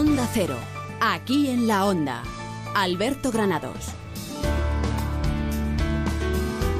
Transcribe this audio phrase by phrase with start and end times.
[0.00, 0.56] Onda Cero,
[0.98, 2.22] aquí en la Onda.
[2.74, 3.88] Alberto Granados.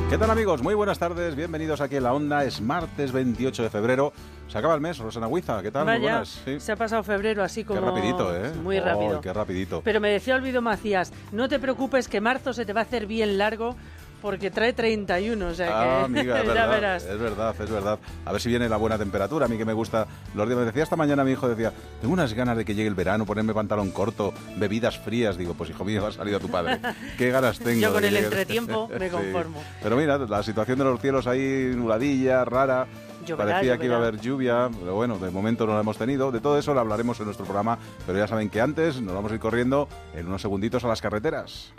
[0.09, 0.63] ¿Qué tal amigos?
[0.63, 2.45] Muy buenas tardes, bienvenidos aquí en la Onda.
[2.45, 4.15] Es martes 28 de febrero.
[4.49, 5.85] Se acaba el mes, Rosana Huiza, ¿qué tal?
[5.85, 6.41] Muy buenas.
[6.47, 6.59] Sí.
[6.61, 7.79] se ha pasado febrero así como...
[7.81, 8.53] Qué rapidito, ¿eh?
[8.63, 9.21] Muy Oh, rápido.
[9.21, 9.83] qué rapidito.
[9.85, 13.07] Pero me decía Olvido Macías, no te preocupes que marzo se te va a hacer
[13.07, 13.77] bien largo
[14.21, 17.05] porque trae 31, o sea que Ah, amiga, es ya verdad, verás.
[17.05, 17.99] es verdad, es verdad.
[18.25, 19.47] A ver si viene la buena temperatura.
[19.47, 20.59] A mí que me gusta los días.
[20.59, 23.25] Me decía esta mañana mi hijo, decía, tengo unas ganas de que llegue el verano,
[23.27, 25.37] ponerme pantalón corto, bebidas frías.
[25.37, 26.79] Digo, pues hijo mío, ha salido tu padre.
[27.19, 27.81] Qué ganas tengo.
[27.81, 29.17] Yo con el llegue- entretiempo me Sí.
[29.17, 29.63] conformo.
[29.83, 32.87] Pero mira, la situación de los cielos ahí nubladilla, rara.
[33.27, 34.09] Lloverá, Parecía que iba a lloverá.
[34.09, 36.33] haber lluvia, pero bueno, de momento no la hemos tenido.
[36.33, 39.31] De todo eso lo hablaremos en nuestro programa, pero ya saben que antes nos vamos
[39.31, 41.73] a ir corriendo en unos segunditos a las carreteras.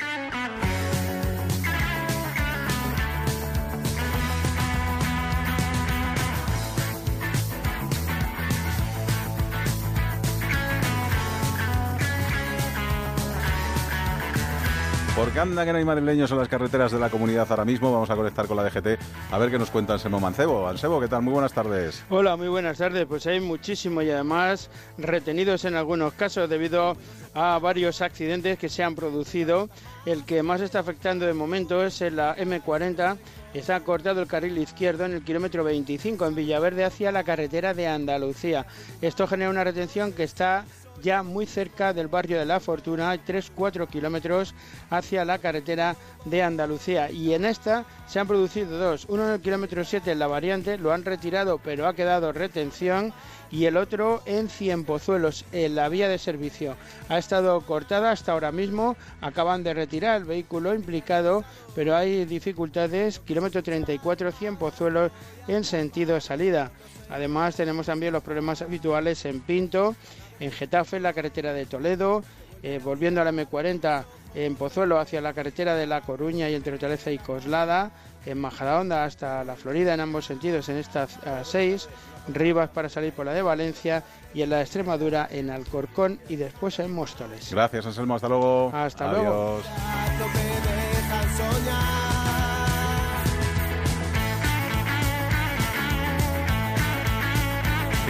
[15.22, 18.09] Porque anda que no hay madrileños en las carreteras de la comunidad ahora mismo, vamos
[18.09, 20.67] a conectar con la DGT a ver qué nos cuenta Anselmo Mancebo.
[20.67, 21.22] Ansebo, ¿qué tal?
[21.22, 22.03] Muy buenas tardes.
[22.09, 23.05] Hola, muy buenas tardes.
[23.05, 26.97] Pues hay muchísimo y además retenidos en algunos casos debido
[27.36, 29.69] a varios accidentes que se han producido.
[30.08, 33.17] El que más está afectando de momento es en la M40.
[33.53, 37.88] Está cortado el carril izquierdo en el kilómetro 25 en Villaverde hacia la carretera de
[37.88, 38.66] Andalucía.
[39.03, 40.66] Esto genera una retención que está
[41.02, 44.53] ya muy cerca del barrio de La Fortuna, hay 3-4 kilómetros
[44.89, 47.11] hacia la carretera de Andalucía.
[47.11, 49.05] Y en esta se han producido dos.
[49.09, 53.13] Uno en el kilómetro 7 en la variante, lo han retirado pero ha quedado retención.
[53.49, 56.77] Y el otro en Cienpozuelos, en la vía de servicio.
[57.09, 61.43] Ha estado cortada hasta ahora mismo, acaban de retirar el vehículo implicado,
[61.75, 63.19] pero hay dificultades.
[63.19, 65.11] Kilómetro 34 Cienpozuelos
[65.49, 66.71] en sentido salida.
[67.09, 69.95] Además tenemos también los problemas habituales en Pinto,
[70.41, 72.23] en Getafe, en la carretera de Toledo,
[72.63, 74.03] eh, volviendo a la M40
[74.35, 77.91] en Pozuelo hacia la carretera de La Coruña y entre Hortaleza y Coslada,
[78.25, 81.89] en Majadahonda hasta la Florida en ambos sentidos en estas 6,
[82.27, 84.03] Rivas para salir por la de Valencia
[84.33, 87.52] y en la de Extremadura en Alcorcón y después en Móstoles.
[87.52, 88.15] Gracias, Anselmo.
[88.15, 88.71] Hasta luego.
[88.73, 89.23] Hasta Adiós.
[89.23, 89.61] luego.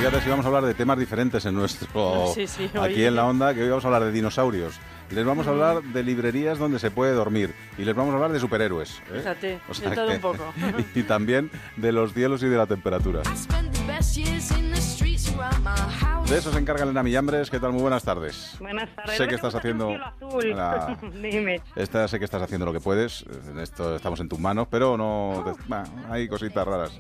[0.01, 3.27] Fíjate si vamos a hablar de temas diferentes en nuestro Sí, sí, aquí en la
[3.27, 4.79] onda, que hoy vamos a hablar de dinosaurios.
[5.11, 8.31] Les vamos a hablar de librerías donde se puede dormir y les vamos a hablar
[8.31, 8.97] de superhéroes.
[9.11, 9.19] ¿eh?
[9.19, 9.59] Fíjate,
[9.89, 10.43] de todo un poco.
[10.95, 13.21] y también de los cielos y de la temperatura.
[16.27, 17.51] De eso se encarga Elena Millambres.
[17.51, 17.71] ¿Qué tal?
[17.71, 18.55] Muy buenas tardes.
[18.59, 19.17] Buenas tardes.
[19.17, 20.55] Sé que estás haciendo- un cielo azul.
[20.57, 20.97] Ah.
[21.21, 21.61] Dime.
[21.75, 23.23] Esta sé que estás haciendo lo que puedes.
[23.49, 25.43] En esto estamos en tus manos, pero no.
[25.45, 26.91] te- bah, hay cositas raras.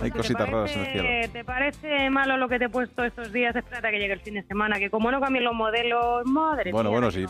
[0.00, 1.32] Hay ¿Te cositas raras en el cielo.
[1.32, 3.56] ¿Te parece malo lo que te he puesto estos días?
[3.56, 6.70] Espérate a que llegue el fin de semana, que como no cambien los modelos, madre
[6.70, 7.26] Bueno, mía, bueno, sí.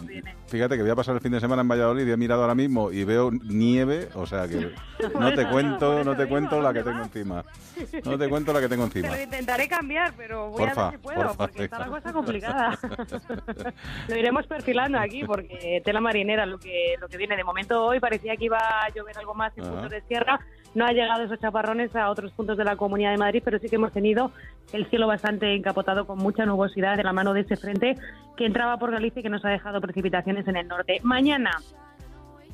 [0.49, 2.55] Fíjate que voy a pasar el fin de semana en Valladolid y he mirado ahora
[2.55, 4.73] mismo y veo nieve, o sea que
[5.19, 7.45] no te cuento, no te cuento la que ¿dónde tengo encima.
[8.05, 9.17] No te cuento la que tengo Te encima.
[9.17, 12.13] lo intentaré cambiar, pero voy Porfa, a ver si puedo, porfa, porque está la cosa
[12.13, 12.79] complicada.
[14.09, 17.37] lo iremos perfilando aquí, porque tela marinera lo que lo que viene.
[17.37, 20.41] De momento hoy parecía que iba a llover algo más en puntos de sierra.
[20.77, 23.67] No ha llegado esos chaparrones a otros puntos de la Comunidad de Madrid, pero sí
[23.67, 24.31] que hemos tenido
[24.75, 27.97] el cielo bastante encapotado con mucha nubosidad de la mano de ese frente
[28.37, 31.01] que entraba por Galicia y que nos ha dejado precipitaciones en el norte.
[31.03, 31.53] Mañana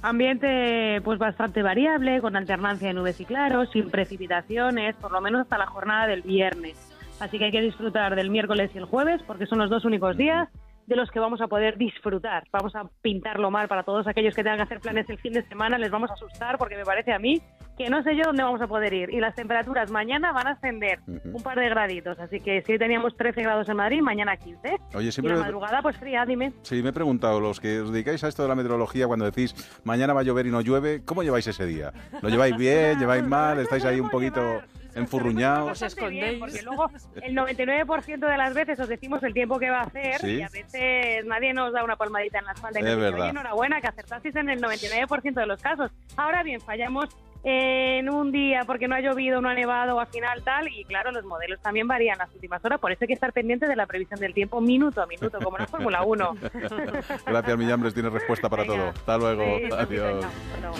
[0.02, 5.40] Ambiente pues bastante variable, con alternancia de nubes y claros, sin precipitaciones, por lo menos
[5.40, 6.76] hasta la jornada del viernes.
[7.18, 10.16] Así que hay que disfrutar del miércoles y el jueves, porque son los dos únicos
[10.16, 10.48] días
[10.86, 12.44] de los que vamos a poder disfrutar.
[12.52, 15.42] Vamos a pintarlo mal para todos aquellos que tengan que hacer planes el fin de
[15.48, 17.40] semana, les vamos a asustar porque me parece a mí
[17.76, 19.10] que no sé yo dónde vamos a poder ir.
[19.10, 21.36] Y las temperaturas mañana van a ascender Ujú.
[21.36, 24.76] un par de graditos, así que si hoy teníamos 13 grados en Madrid, mañana 15.
[24.94, 26.52] Oye, Y siempre la madrugada pues fría, dime.
[26.62, 29.54] Sí, me he preguntado, los que os dedicáis a esto de la meteorología, cuando decís
[29.84, 31.92] mañana va a llover y no llueve, ¿cómo lleváis ese día?
[32.20, 32.98] ¿Lo lleváis bien?
[32.98, 33.58] ¿Lleváis mal?
[33.58, 34.60] ¿Estáis ahí un poquito
[34.94, 35.70] enfurruñados?
[35.72, 36.38] Os escondéis.
[36.38, 36.90] Porque luego
[37.22, 40.36] el 99% de las veces os decimos el tiempo que va a hacer Sí.
[40.36, 42.80] y a veces nadie nos da una palmadita en la espalda.
[42.80, 43.20] y Es nos dice, verdad.
[43.22, 45.90] Oye, enhorabuena, que acertasteis en el 99% de los casos.
[46.16, 47.06] Ahora bien, fallamos
[47.44, 50.84] en un día porque no ha llovido, no ha nevado o al final tal, y
[50.84, 53.76] claro, los modelos también varían las últimas horas, por eso hay que estar pendiente de
[53.76, 56.36] la previsión del tiempo minuto a minuto, como en la Fórmula 1.
[57.26, 58.76] Gracias, Millambres, tienes respuesta para Venga.
[58.76, 58.88] todo.
[58.90, 59.44] Hasta luego.
[59.58, 60.14] Sí, Adiós.
[60.14, 60.76] venga, hasta luego.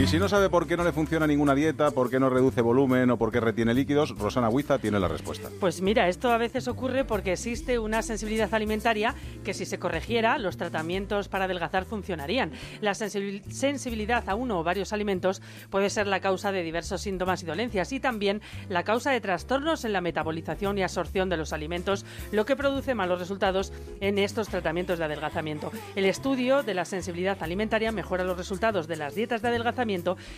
[0.00, 2.62] Y si no sabe por qué no le funciona ninguna dieta, por qué no reduce
[2.62, 5.50] volumen o por qué retiene líquidos, Rosana Huiza tiene la respuesta.
[5.60, 9.14] Pues mira, esto a veces ocurre porque existe una sensibilidad alimentaria
[9.44, 12.50] que si se corrigiera, los tratamientos para adelgazar funcionarían.
[12.80, 17.42] La sensibil- sensibilidad a uno o varios alimentos puede ser la causa de diversos síntomas
[17.42, 21.52] y dolencias y también la causa de trastornos en la metabolización y absorción de los
[21.52, 23.70] alimentos, lo que produce malos resultados
[24.00, 25.70] en estos tratamientos de adelgazamiento.
[25.94, 29.89] El estudio de la sensibilidad alimentaria mejora los resultados de las dietas de adelgazamiento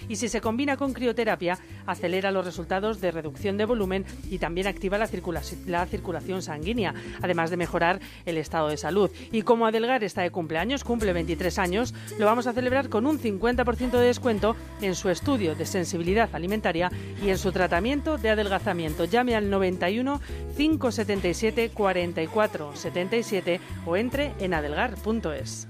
[0.09, 4.67] y si se combina con crioterapia, acelera los resultados de reducción de volumen y también
[4.67, 9.11] activa la, circulaci- la circulación sanguínea, además de mejorar el estado de salud.
[9.31, 13.19] Y como Adelgar está de cumpleaños, cumple 23 años, lo vamos a celebrar con un
[13.21, 16.91] 50% de descuento en su estudio de sensibilidad alimentaria
[17.23, 19.05] y en su tratamiento de adelgazamiento.
[19.05, 20.21] Llame al 91
[20.57, 25.69] 577 44 77 o entre en adelgar.es.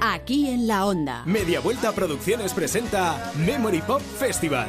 [0.00, 1.22] Aquí en la onda.
[1.24, 4.68] Media Vuelta Producciones presenta Memory Pop Festival.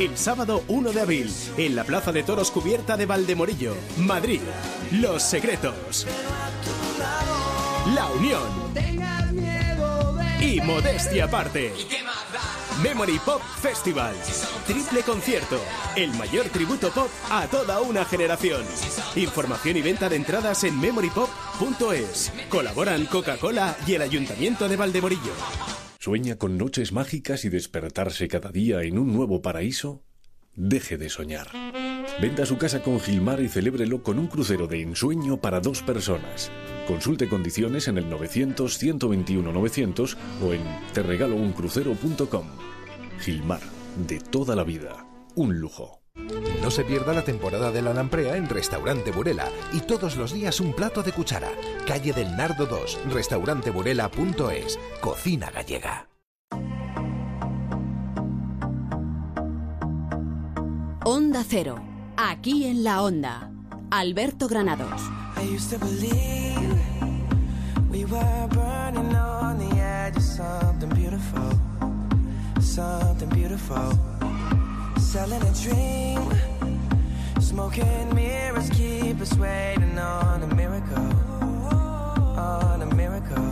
[0.00, 4.40] El sábado 1 de abril, en la Plaza de Toros Cubierta de Valdemorillo, Madrid.
[4.90, 6.04] Los Secretos.
[7.94, 8.42] La Unión.
[10.40, 11.72] Y Modestia Aparte.
[12.82, 14.14] Memory Pop Festival.
[14.66, 15.60] Triple concierto.
[15.96, 18.62] El mayor tributo pop a toda una generación.
[19.14, 22.32] Información y venta de entradas en memorypop.es.
[22.48, 25.32] Colaboran Coca-Cola y el Ayuntamiento de Valdemorillo.
[26.00, 30.02] ¿Sueña con noches mágicas y despertarse cada día en un nuevo paraíso?
[30.56, 31.48] Deje de soñar.
[32.20, 36.50] Venda su casa con Gilmar y celébrelo con un crucero de ensueño para dos personas.
[36.86, 40.62] Consulte condiciones en el 900-121-900 o en
[40.92, 42.46] terregalouncrucero.com.
[43.20, 43.60] Gilmar,
[44.06, 45.06] de toda la vida.
[45.34, 46.00] Un lujo.
[46.62, 50.60] No se pierda la temporada de la lamprea en Restaurante Burela y todos los días
[50.60, 51.50] un plato de cuchara.
[51.86, 56.13] Calle del Nardo 2, restauranteburela.es, cocina gallega.
[61.06, 61.82] Onda Cero.
[62.16, 63.50] Aquí en la onda.
[63.90, 65.02] Alberto Granados.
[77.40, 80.96] Smoking mirrors keep us waiting on a miracle,
[82.36, 83.43] on a miracle.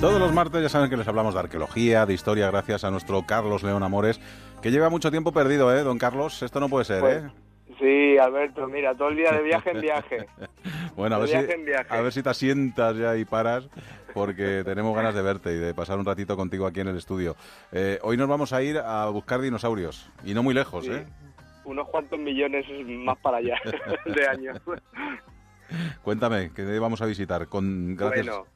[0.00, 3.22] Todos los martes ya saben que les hablamos de arqueología, de historia, gracias a nuestro
[3.26, 4.18] Carlos León Amores,
[4.62, 6.42] que lleva mucho tiempo perdido, ¿eh, don Carlos?
[6.42, 7.30] Esto no puede ser, Pues, ¿eh?
[7.78, 10.26] Sí, Alberto, mira, todo el día de viaje en viaje.
[10.96, 11.86] Bueno, a ver, si, viaje en viaje.
[11.94, 13.68] a ver si te asientas ya y paras,
[14.12, 17.36] porque tenemos ganas de verte y de pasar un ratito contigo aquí en el estudio.
[17.72, 20.90] Eh, hoy nos vamos a ir a buscar dinosaurios, y no muy lejos, Sí.
[20.92, 21.06] ¿eh?
[21.64, 23.56] Unos cuantos millones más para allá
[24.04, 24.60] de años.
[26.02, 27.46] Cuéntame, ¿qué vamos a visitar?
[27.48, 28.26] Con, gracias.
[28.26, 28.46] Bueno,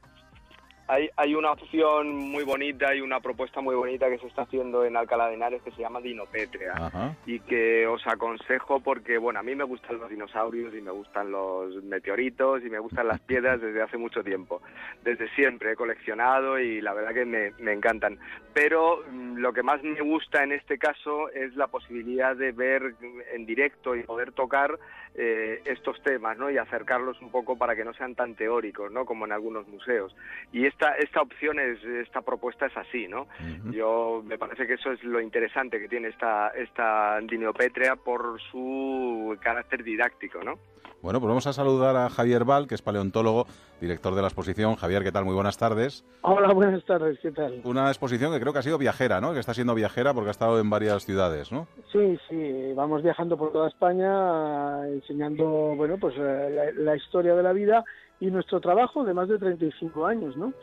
[0.87, 4.85] hay, hay una opción muy bonita y una propuesta muy bonita que se está haciendo
[4.85, 6.73] en Alcalá de Henares que se llama Dinopétrea.
[6.75, 7.15] Ajá.
[7.25, 11.31] y que os aconsejo porque, bueno, a mí me gustan los dinosaurios y me gustan
[11.31, 14.61] los meteoritos y me gustan las piedras desde hace mucho tiempo.
[15.03, 18.19] Desde siempre he coleccionado y la verdad que me, me encantan.
[18.53, 22.95] Pero mm, lo que más me gusta en este caso es la posibilidad de ver
[23.33, 24.77] en directo y poder tocar
[25.17, 26.51] eh, estos temas, ¿no?
[26.51, 29.05] Y acercarlos un poco para que no sean tan teóricos, ¿no?
[29.05, 30.13] Como en algunos museos.
[30.51, 33.27] Y esta, esta opción, es, esta propuesta es así, ¿no?
[33.71, 39.37] Yo me parece que eso es lo interesante que tiene esta, esta dinopétrea por su
[39.41, 40.59] carácter didáctico, ¿no?
[41.01, 43.45] Bueno, pues vamos a saludar a Javier Val, que es paleontólogo,
[43.79, 44.75] director de la exposición.
[44.75, 45.23] Javier, ¿qué tal?
[45.23, 46.03] Muy buenas tardes.
[46.21, 47.61] Hola, buenas tardes, ¿qué tal?
[47.63, 49.33] Una exposición que creo que ha sido viajera, ¿no?
[49.33, 51.67] Que está siendo viajera porque ha estado en varias ciudades, ¿no?
[51.91, 57.43] Sí, sí, vamos viajando por toda España enseñando, bueno, pues eh, la, la historia de
[57.43, 57.85] la vida
[58.19, 60.53] y nuestro trabajo de más de 35 años, ¿no?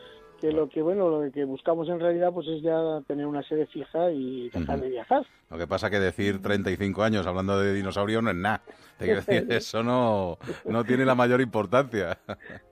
[0.40, 3.66] Que lo que, bueno, lo que buscamos en realidad pues es ya tener una sede
[3.66, 5.24] fija y dejar de viajar.
[5.50, 8.62] Lo que pasa que decir 35 años hablando de dinosaurio no es nada.
[8.98, 12.18] Te quiero decir, eso no, no tiene la mayor importancia.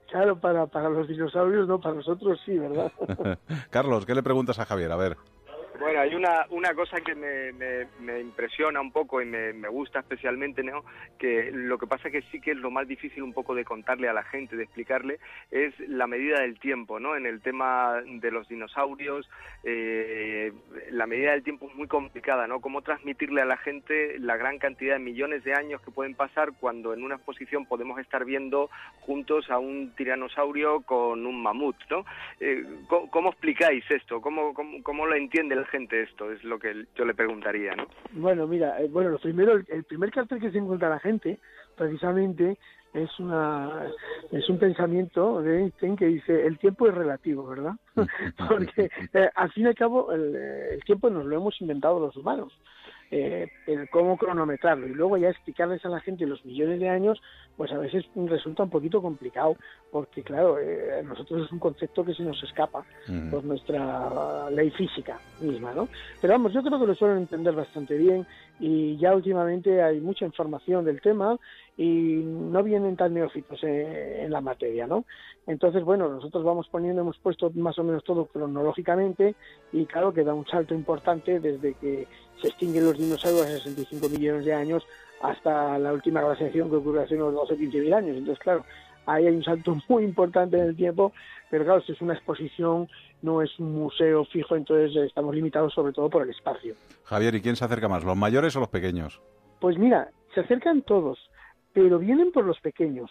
[0.09, 2.91] Claro, para, para los dinosaurios no, para nosotros sí, ¿verdad?
[3.69, 4.91] Carlos, ¿qué le preguntas a Javier?
[4.91, 5.15] A ver.
[5.81, 9.67] Bueno, hay una, una cosa que me, me, me impresiona un poco y me, me
[9.67, 10.83] gusta especialmente, ¿no?
[11.21, 14.09] que lo que pasa que sí que es lo más difícil un poco de contarle
[14.09, 15.19] a la gente, de explicarle,
[15.51, 17.15] es la medida del tiempo, ¿no?
[17.15, 19.29] En el tema de los dinosaurios,
[19.63, 20.51] eh,
[20.89, 22.59] la medida del tiempo es muy complicada, ¿no?
[22.59, 26.53] Cómo transmitirle a la gente la gran cantidad de millones de años que pueden pasar
[26.59, 28.71] cuando en una exposición podemos estar viendo
[29.01, 32.03] juntos a un tiranosaurio con un mamut, ¿no?
[32.39, 34.21] Eh, ¿cómo, cómo explicáis esto?
[34.21, 36.31] ¿Cómo, cómo, ¿Cómo lo entiende la gente esto?
[36.31, 37.87] Es lo que yo le preguntaría, ¿no?
[38.11, 41.39] Bueno, mira, eh, bueno, lo primero, el, primer cartel que se encuentra la gente,
[41.75, 42.57] precisamente,
[42.93, 43.87] es una
[44.33, 47.73] es un pensamiento de Einstein que dice el tiempo es relativo, ¿verdad?
[48.49, 51.99] Porque eh, al fin y al cabo el, eh, el tiempo nos lo hemos inventado
[51.99, 52.53] los humanos.
[53.13, 57.21] Eh, el cómo cronometrarlo y luego ya explicarles a la gente los millones de años,
[57.57, 59.57] pues a veces resulta un poquito complicado,
[59.91, 62.85] porque claro, eh, a nosotros es un concepto que se nos escapa
[63.29, 65.89] por nuestra ley física misma, ¿no?
[66.21, 68.25] Pero vamos, yo creo que lo suelen entender bastante bien
[68.61, 71.37] y ya últimamente hay mucha información del tema
[71.77, 75.05] y no vienen tan neófitos eh, en la materia, ¿no?
[75.47, 79.35] Entonces, bueno, nosotros vamos poniendo, hemos puesto más o menos todo cronológicamente
[79.71, 82.07] y claro que da un salto importante desde que
[82.41, 84.83] se extinguen los dinosaurios hace 65 millones de años
[85.21, 88.17] hasta la última glaciación que ocurrió hace unos 12 15 mil años.
[88.17, 88.65] Entonces, claro,
[89.05, 91.13] ahí hay un salto muy importante en el tiempo,
[91.49, 92.87] pero claro, esto es una exposición,
[93.21, 96.75] no es un museo fijo, entonces eh, estamos limitados sobre todo por el espacio.
[97.03, 99.21] Javier, ¿y quién se acerca más, los mayores o los pequeños?
[99.59, 101.19] Pues mira, se acercan todos,
[101.73, 103.09] pero vienen por los pequeños.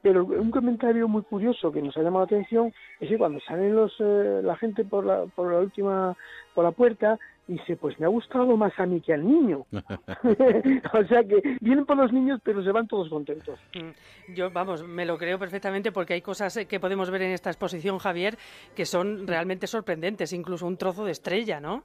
[0.00, 3.74] Pero un comentario muy curioso que nos ha llamado la atención es que cuando salen
[3.74, 6.16] los eh, la gente por la por la última
[6.54, 9.66] por la puerta dice pues me ha gustado más a mí que al niño.
[9.72, 13.58] o sea que vienen por los niños pero se van todos contentos.
[13.74, 17.32] Mm, Yo, vamos, me lo creo perfectamente porque hay cosas eh, que podemos ver en
[17.32, 18.38] esta exposición, Javier,
[18.76, 21.82] que son realmente sorprendentes, incluso un trozo de estrella, ¿no?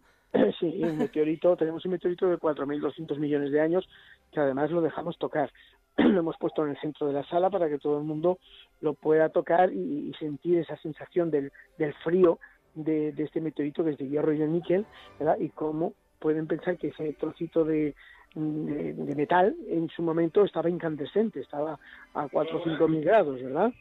[0.60, 3.88] Sí, un meteorito, tenemos un meteorito de 4.200 millones de años
[4.32, 5.52] que además lo dejamos tocar.
[5.98, 8.40] Lo hemos puesto en el centro de la sala para que todo el mundo
[8.82, 12.40] lo pueda tocar y, y sentir esa sensación del, del frío
[12.74, 14.86] de, de este meteorito que es de hierro y de níquel,
[15.20, 15.38] ¿verdad?
[15.40, 17.94] Y cómo pueden pensar que ese trocito de,
[18.34, 21.78] de, de metal en su momento estaba incandescente, estaba
[22.16, 23.72] a 4 o 5 mil grados, ¿verdad?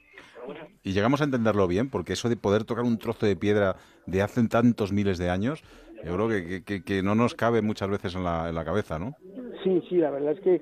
[0.83, 3.77] Y llegamos a entenderlo bien, porque eso de poder tocar un trozo de piedra
[4.07, 5.63] de hace tantos miles de años,
[6.05, 8.65] yo creo que, que- que- que no nos cabe muchas veces en la, en la
[8.65, 9.15] cabeza, ¿no?
[9.63, 10.61] Sí, sí, la verdad es que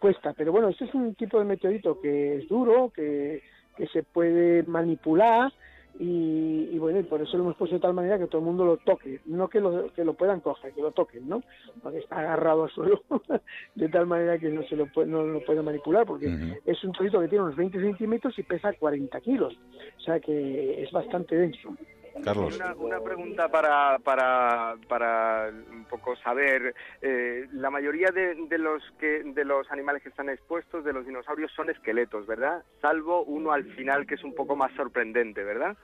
[0.00, 3.42] cuesta, pero bueno, este es un tipo de meteorito que es duro, que,
[3.76, 5.52] que se puede manipular
[5.98, 8.46] y, y bueno, y por eso lo hemos puesto de tal manera que todo el
[8.46, 11.42] mundo lo toque, no que lo, que lo puedan coger, que lo toquen, ¿no?
[11.82, 13.02] Porque está agarrado al suelo
[13.74, 16.92] de tal manera que no se lo puede, no lo puede manipular, porque es un
[16.92, 19.54] trocito que tiene unos 20 centímetros y pesa 40 kilos,
[19.98, 21.76] o sea que es bastante denso.
[22.24, 22.54] Carlos.
[22.54, 26.74] Una, una pregunta para, para, para un poco saber.
[27.00, 31.06] eh, la mayoría de, de los que de los animales que están expuestos, de los
[31.06, 32.62] dinosaurios, son esqueletos, ¿verdad?
[32.80, 35.76] Salvo uno al final que es un poco más sorprendente, ¿verdad?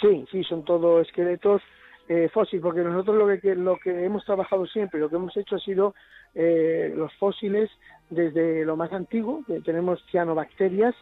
[0.00, 1.62] Sí, sí, son todo esqueletos
[2.08, 5.36] eh, fósiles, porque nosotros lo que, que- lo que hemos trabajado siempre, lo que hemos
[5.36, 5.94] hecho ha sido
[6.34, 7.70] eh, los fósiles
[8.10, 10.94] desde lo más antiguo, que tenemos cianobacterias,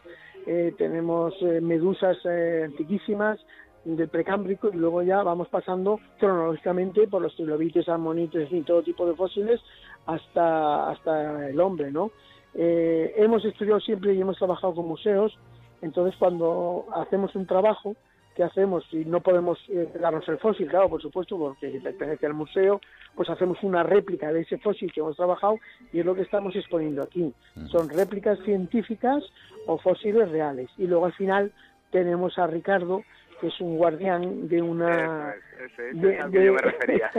[0.47, 3.39] eh, tenemos eh, medusas eh, antiquísimas
[3.85, 9.05] del precámbrico y luego ya vamos pasando cronológicamente por los trilobites, ammonites y todo tipo
[9.05, 9.61] de fósiles
[10.07, 12.11] hasta, hasta el hombre, ¿no?
[12.55, 15.37] Eh, hemos estudiado siempre y hemos trabajado con museos,
[15.81, 17.95] entonces cuando hacemos un trabajo,
[18.35, 18.83] ¿qué hacemos?
[18.89, 22.81] Si no podemos eh, darnos el fósil, claro, por supuesto, porque pertenece al museo,
[23.13, 25.59] pues hacemos una réplica de ese fósil que hemos trabajado
[25.93, 27.33] y es lo que estamos exponiendo aquí.
[27.71, 29.23] Son réplicas científicas
[29.67, 30.69] o fósiles reales.
[30.77, 31.51] Y luego al final
[31.91, 33.03] tenemos a Ricardo,
[33.39, 35.35] que es un guardián de una...
[35.35, 37.11] Es al que de- yo me refería.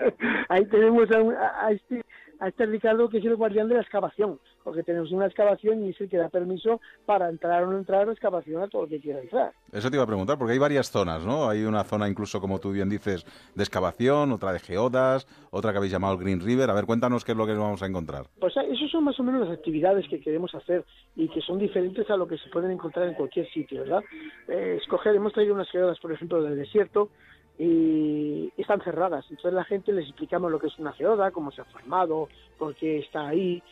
[0.48, 2.02] Ahí tenemos a, un- a este
[2.40, 5.90] a este Ricardo que es el guardián de la excavación, porque tenemos una excavación y
[5.90, 8.84] es el que da permiso para entrar o no entrar a la excavación a todo
[8.84, 9.52] el que quiera entrar.
[9.72, 11.48] Eso te iba a preguntar, porque hay varias zonas, ¿no?
[11.48, 13.24] Hay una zona incluso, como tú bien dices,
[13.54, 16.70] de excavación, otra de geodas, otra que habéis llamado el Green River.
[16.70, 18.26] A ver, cuéntanos qué es lo que nos vamos a encontrar.
[18.38, 20.84] Pues ah, esas son más o menos las actividades que queremos hacer
[21.16, 24.02] y que son diferentes a lo que se pueden encontrar en cualquier sitio, ¿verdad?
[24.48, 27.10] Eh, escoger, hemos traído unas geodas, por ejemplo, del desierto
[27.58, 29.24] y están cerradas.
[29.30, 32.74] Entonces la gente les explicamos lo que es una geoda, cómo se ha formado, por
[32.74, 33.62] qué está ahí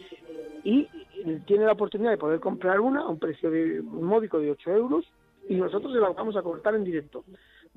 [0.64, 0.88] y
[1.46, 5.04] tiene la oportunidad de poder comprar una a un precio de módico de 8 euros
[5.48, 7.24] y nosotros se la vamos a cortar en directo.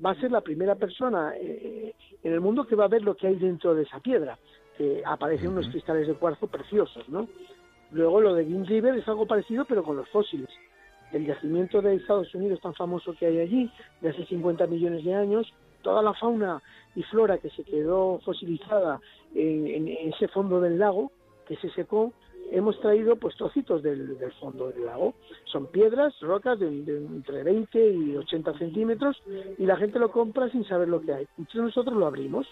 [0.04, 3.16] Va a ser la primera persona eh, en el mundo que va a ver lo
[3.16, 4.38] que hay dentro de esa piedra,
[4.76, 7.28] que aparecen unos cristales de cuarzo preciosos, ¿no?
[7.92, 10.50] Luego lo de Green River es algo parecido pero con los fósiles.
[11.12, 13.70] El yacimiento de Estados Unidos tan famoso que hay allí,
[14.00, 15.52] de hace 50 millones de años,
[15.86, 16.60] toda la fauna
[16.96, 19.00] y flora que se quedó fosilizada
[19.36, 21.12] en, en- ese fondo del lago,
[21.46, 22.12] que se secó,
[22.50, 25.14] hemos traído pues trocitos del, del fondo del lago.
[25.44, 29.22] Son piedras, rocas de, de entre 20 y 80 centímetros
[29.58, 31.26] y la gente lo compra sin saber lo que hay.
[31.38, 32.48] Entonces nosotros lo abrimos,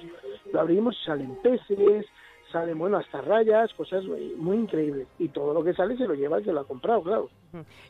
[0.52, 2.06] lo abrimos y salen peces,
[2.54, 4.04] salen, bueno, hasta rayas, cosas
[4.36, 5.08] muy, increíbles.
[5.18, 7.28] Y todo lo que sale se lo lleva el que lo ha comprado, claro.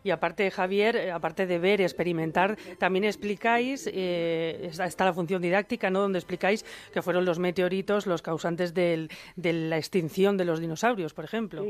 [0.03, 5.91] Y aparte, Javier, eh, aparte de ver, experimentar, también explicáis, eh, está, la función didáctica,
[5.91, 6.01] ¿no?
[6.01, 11.15] Donde explicáis que fueron los meteoritos los causantes del- de la extinción de los dinosaurios,
[11.15, 11.63] por ejemplo.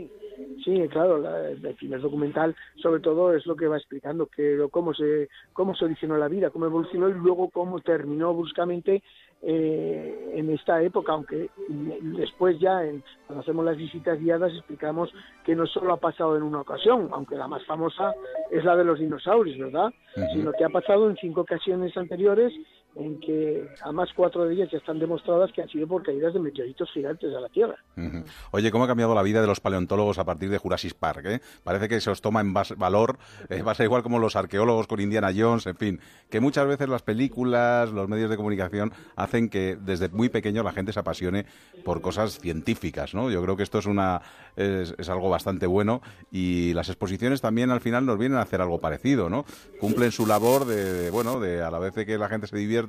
[0.64, 4.94] Sí, claro, la- el primer documental sobre todo es lo que va explicando que cómo
[4.94, 9.02] se cómo se originó la vida, cómo evolucionó y luego cómo terminó bruscamente
[9.46, 15.12] eh, en esta época, aunque después ya en, cuando hacemos las visitas guiadas explicamos
[15.44, 18.14] que no solo ha pasado en una ocasión, aunque la más famosa
[18.50, 19.92] es la de los dinosaurios, ¿verdad?
[20.32, 22.52] Sino que ha pasado en cinco ocasiones anteriores
[22.96, 26.40] en que además cuatro de ellas ya están demostradas que han sido por caídas de
[26.40, 27.76] meteoritos gigantes a la Tierra.
[27.96, 28.24] Ujú.
[28.52, 31.24] Oye, ¿cómo ha cambiado la vida de los paleontólogos a partir de Jurassic Park?
[31.26, 31.40] eh?
[31.62, 34.86] Parece que se os toma en valor, eh, va a ser igual como los arqueólogos
[34.86, 39.48] con Indiana Jones, en fin, que muchas veces las películas, los medios de comunicación hacen
[39.48, 41.46] que desde muy pequeño la gente se apasione
[41.84, 43.30] por cosas científicas, ¿no?
[43.30, 44.22] Yo creo que esto es una
[44.56, 48.60] es, es algo bastante bueno y las exposiciones también al final nos vienen a hacer
[48.60, 49.44] algo parecido, ¿no?
[49.80, 52.56] Cumplen su labor de, de, bueno, de a la vez de que la gente se
[52.56, 52.83] divierte,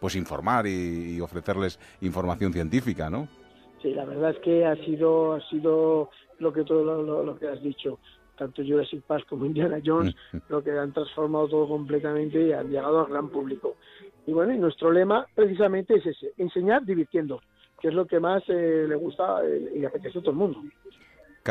[0.00, 3.28] pues informar y, y ofrecerles información científica, ¿no?
[3.82, 7.38] Sí, la verdad es que ha sido, ha sido lo que todo lo, lo- lo
[7.38, 7.98] que has dicho,
[8.36, 10.14] tanto Jurassic Park como Indiana Jones,
[10.48, 13.76] lo que han transformado todo completamente y han llegado al gran público.
[14.26, 17.40] Y bueno, y nuestro lema precisamente es ese, enseñar divirtiendo,
[17.80, 20.36] que es lo que más eh, le gusta eh, y le apetece a todo el
[20.36, 20.62] mundo.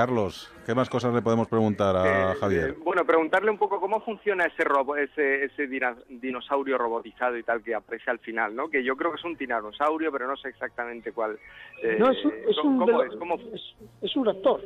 [0.07, 2.69] Carlos, ¿qué más cosas le podemos preguntar a Javier?
[2.69, 5.65] Eh, bueno, preguntarle un poco cómo funciona ese robo, ese, ese
[6.07, 8.69] dinosaurio robotizado y tal que aparece al final, ¿no?
[8.69, 11.39] Que yo creo que es un tiranosaurio, pero no sé exactamente cuál.
[11.81, 13.15] eh, no, es un, es ¿cómo- un, cómo es?
[13.15, 14.61] ¿Cómo- es- es un raptor.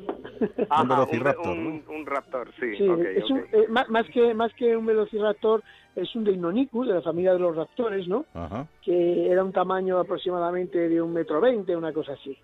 [0.70, 2.76] Ajá, Un velociraptor, un, un raptor, sí.
[2.76, 3.46] Sí, ok, es un- ok.
[3.54, 5.64] eh, má- más, que, más que un velociraptor,
[5.96, 8.26] es un Deinonychus, de la familia de los raptores, ¿no?
[8.34, 8.68] Ajá.
[8.84, 12.36] que era un tamaño aproximadamente de un metro veinte, una cosa así.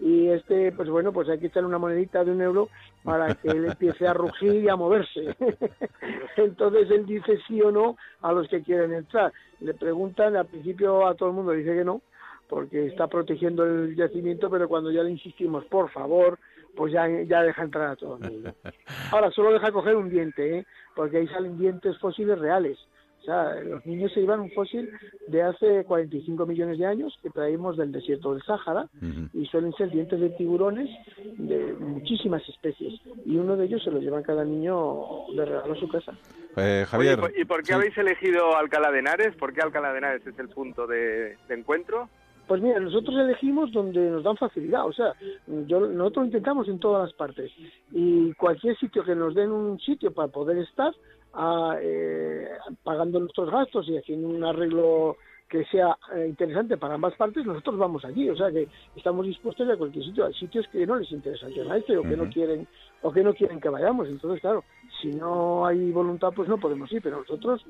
[0.00, 2.68] Y este, pues bueno, pues hay que echarle una monedita de un euro
[3.02, 5.34] para que él empiece a rugir y a moverse.
[6.36, 9.32] Entonces él dice sí o no a los que quieren entrar.
[9.60, 12.02] Le preguntan, al principio a todo el mundo dice que no,
[12.48, 16.38] porque está protegiendo el yacimiento, pero cuando ya le insistimos, por favor,
[16.76, 18.54] pues ya, ya deja entrar a todo el mundo.
[19.12, 20.66] Ahora, solo deja coger un diente, ¿eh?
[20.94, 22.78] porque ahí salen dientes fósiles reales.
[23.26, 24.88] O sea, los niños se llevan un fósil
[25.26, 28.86] de hace 45 millones de años que traemos del desierto del Sáhara
[29.34, 30.88] y suelen ser dientes de tiburones
[31.36, 33.00] de muchísimas especies.
[33.24, 35.00] Y uno de ellos se lo lleva cada niño
[35.34, 36.12] de regalo a su casa.
[36.56, 37.72] Eh, Oye, Javier, ¿y por- ¿y por qué sí.
[37.72, 39.34] habéis elegido Alcalá de Henares?
[39.34, 42.08] ¿Por qué Alcalá de Henares es el punto de, de encuentro?
[42.46, 45.14] Pues mira, nosotros elegimos donde nos dan facilidad, o sea,
[45.66, 47.50] yo, nosotros intentamos en todas las partes
[47.90, 50.92] y cualquier sitio que nos den un sitio para poder estar,
[51.36, 52.48] ah, eh,
[52.82, 55.18] pagando nuestros gastos y haciendo un arreglo
[55.48, 59.68] que sea eh, interesante para ambas partes, nosotros vamos allí, o sea que estamos dispuestos
[59.68, 62.28] a cualquier sitio, hay sitios que no les interesa el tema este o que no
[62.28, 62.66] quieren
[63.02, 64.64] o que no quieren que vayamos, entonces claro,
[65.00, 67.64] si no hay voluntad pues no podemos ir, pero nosotros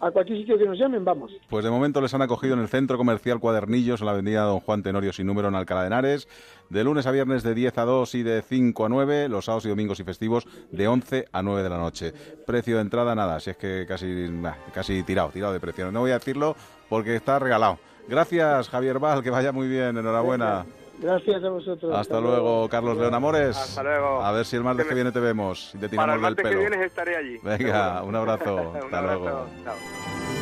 [0.00, 1.30] a cualquier sitio que nos llamen vamos.
[1.48, 4.58] Pues de momento les han acogido en el Centro Comercial Cuadernillos, en la avenida Don
[4.58, 6.28] Juan Tenorio sin número en Alcalá de Henares,
[6.70, 9.64] de lunes a viernes de 10 a 2 y de 5 a 9, los sábados
[9.66, 12.12] y domingos y festivos de 11 a 9 de la noche.
[12.44, 15.92] Precio de entrada, nada, si es que casi, bah, casi tirado, tirado de precio.
[15.92, 16.56] No voy a decirlo
[16.92, 17.78] porque está regalado.
[18.06, 20.66] Gracias, Javier Val, que vaya muy bien, enhorabuena.
[20.98, 21.90] Gracias a vosotros.
[21.96, 23.56] Hasta luego, Carlos León Amores.
[23.56, 24.22] Hasta luego.
[24.22, 26.20] A ver si el martes que viene te vemos y te Para tiramos el del
[26.20, 27.38] martes que viene estaré allí.
[27.42, 28.56] Venga, un abrazo.
[28.72, 29.20] Un Hasta abrazo.
[29.20, 29.46] luego.
[29.64, 30.41] Chao.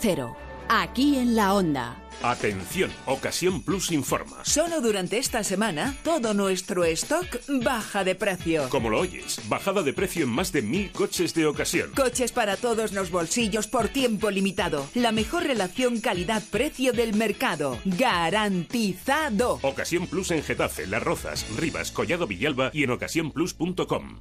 [0.00, 0.34] Cero,
[0.70, 1.96] aquí en la Onda.
[2.22, 4.44] Atención, Ocasión Plus informa.
[4.44, 7.26] Solo durante esta semana, todo nuestro stock
[7.62, 8.68] baja de precio.
[8.70, 11.90] Como lo oyes, bajada de precio en más de mil coches de ocasión.
[11.94, 14.86] Coches para todos los bolsillos por tiempo limitado.
[14.94, 17.78] La mejor relación calidad-precio del mercado.
[17.84, 19.58] Garantizado.
[19.62, 24.20] Ocasión Plus en Getafe, Las Rozas, Rivas, Collado Villalba y en ocasiónplus.com.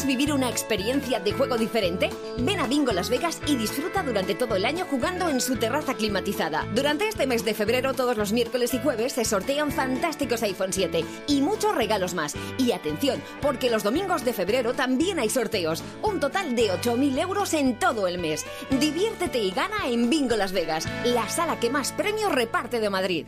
[0.00, 2.08] ¿Quieres ¿Quieres vivir una experiencia de juego diferente?
[2.38, 5.92] Ven a Bingo Las Vegas y disfruta durante todo el año jugando en su terraza
[5.92, 6.66] climatizada.
[6.74, 11.04] Durante este mes de febrero, todos los miércoles y jueves se sortean fantásticos iPhone 7
[11.26, 12.34] y muchos regalos más.
[12.56, 15.84] Y atención, porque los domingos de febrero también hay sorteos.
[16.02, 18.46] Un total de 8.000 euros en todo el mes.
[18.80, 23.26] Diviértete y gana en Bingo Las Vegas, la sala que más premios reparte de Madrid.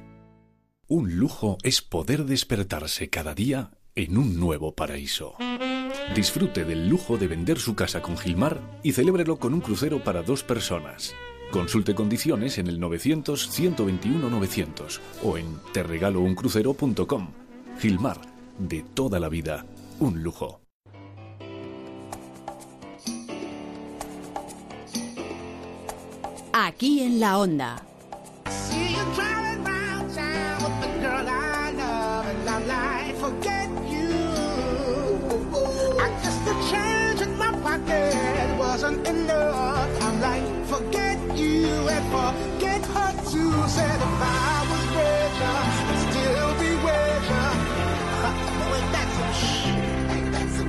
[0.88, 5.34] Un lujo es poder despertarse cada día en un nuevo paraíso.
[6.14, 10.22] Disfrute del lujo de vender su casa con Gilmar y celébrelo con un crucero para
[10.22, 11.14] dos personas.
[11.50, 17.28] Consulte condiciones en el 900-121-900 o en terregalouncrucero.com.
[17.78, 18.18] Gilmar,
[18.58, 19.66] de toda la vida,
[20.00, 20.62] un lujo.
[26.54, 27.82] Aquí en la onda.
[38.92, 40.02] Wasn't enough.
[40.02, 43.52] I'm like, forget you and forget her too.
[43.68, 45.56] Said if I was richer,
[45.88, 47.50] I'd still be you.
[48.60, 49.32] Boy, that's some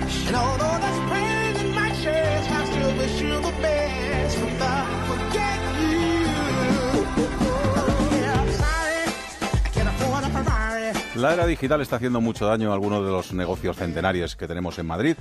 [0.10, 0.28] shit.
[0.28, 0.73] And although there's pain
[11.15, 14.80] La era digital está haciendo mucho daño a algunos de los negocios centenarios que tenemos
[14.80, 15.15] en Madrid.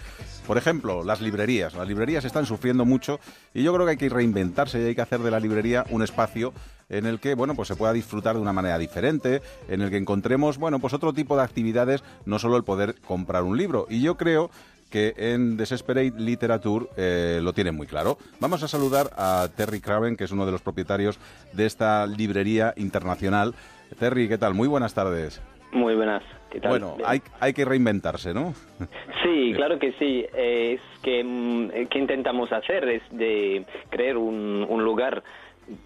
[0.46, 1.74] Por ejemplo, las librerías.
[1.74, 3.20] Las librerías están sufriendo mucho
[3.52, 6.02] y yo creo que hay que reinventarse y hay que hacer de la librería un
[6.02, 6.54] espacio
[6.88, 9.98] en el que, bueno, pues se pueda disfrutar de una manera diferente, en el que
[9.98, 13.86] encontremos, bueno, pues otro tipo de actividades, no solo el poder comprar un libro.
[13.90, 14.50] Y yo creo
[14.88, 18.16] que en Desesperate Literature eh, lo tienen muy claro.
[18.40, 21.18] Vamos a saludar a Terry Craven, que es uno de los propietarios
[21.52, 23.54] de esta librería internacional.
[23.98, 24.54] Terry, ¿qué tal?
[24.54, 25.40] Muy buenas tardes.
[25.72, 26.22] Muy buenas.
[26.50, 26.70] ¿Qué tal?
[26.70, 28.54] Bueno, hay, hay que reinventarse, ¿no?
[29.22, 30.26] Sí, claro que sí.
[30.36, 35.22] Es que mm, que intentamos hacer es de crear un, un lugar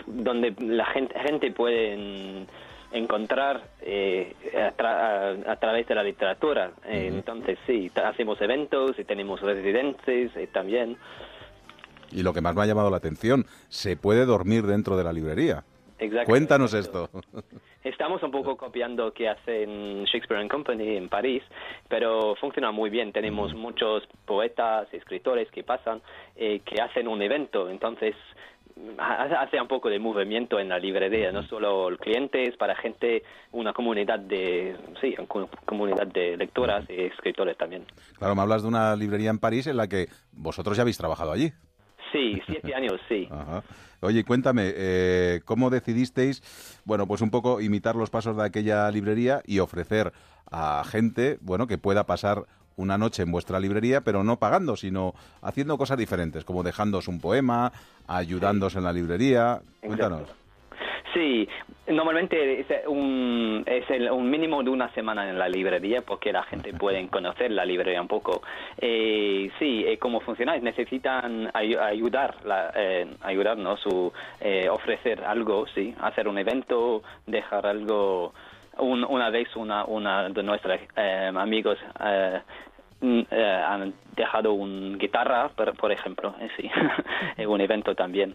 [0.06, 2.46] donde la gente, gente puede
[2.92, 6.72] encontrar eh, a, tra- a- a través de la literatura.
[6.84, 10.96] Entonces sí, hacemos eventos y tenemos residentes eh, también.
[12.10, 15.12] Y lo que más me ha llamado la atención, se puede dormir dentro de la
[15.12, 15.62] librería.
[15.98, 17.08] Exacto, Cuéntanos esto.
[17.84, 21.42] Estamos un poco copiando que hacen Shakespeare and Company en París,
[21.88, 23.12] pero funciona muy bien.
[23.12, 26.02] Tenemos muchos poetas, escritores que pasan,
[26.34, 27.70] eh, que hacen un evento.
[27.70, 28.16] Entonces,
[28.98, 33.72] ha- hace un poco de movimiento en la librería, no solo clientes, para gente, una
[33.72, 37.84] comunidad de, sí, una co- comunidad de lectoras y escritores también.
[38.18, 41.30] Claro, me hablas de una librería en París en la que vosotros ya habéis trabajado
[41.32, 41.52] allí.
[42.16, 43.28] Sí, siete años, sí.
[43.30, 43.62] Ajá.
[44.00, 46.42] Oye, cuéntame, eh, ¿cómo decidisteis,
[46.84, 50.12] bueno, pues un poco imitar los pasos de aquella librería y ofrecer
[50.50, 52.44] a gente, bueno, que pueda pasar
[52.76, 57.20] una noche en vuestra librería, pero no pagando, sino haciendo cosas diferentes, como dejándoos un
[57.20, 57.72] poema,
[58.06, 59.60] ayudándoos en la librería?
[59.80, 60.28] Cuéntanos.
[61.16, 61.48] Sí,
[61.86, 66.42] normalmente es un, es el- un mínimo de una semana en la librería porque la
[66.42, 68.42] gente puede conocer la librería un poco.
[68.76, 70.58] Eh, sí, eh, ¿cómo funciona?
[70.58, 77.66] Necesitan ay- ayudar, la- eh, ayudarnos o eh, ofrecer algo, sí, hacer un evento, dejar
[77.66, 78.34] algo.
[78.76, 82.40] Un- una vez una, una de nuestros eh, amigos eh,
[83.30, 86.70] eh, han dejado una guitarra, por, por ejemplo, eh, sí,
[87.38, 88.34] en un evento también.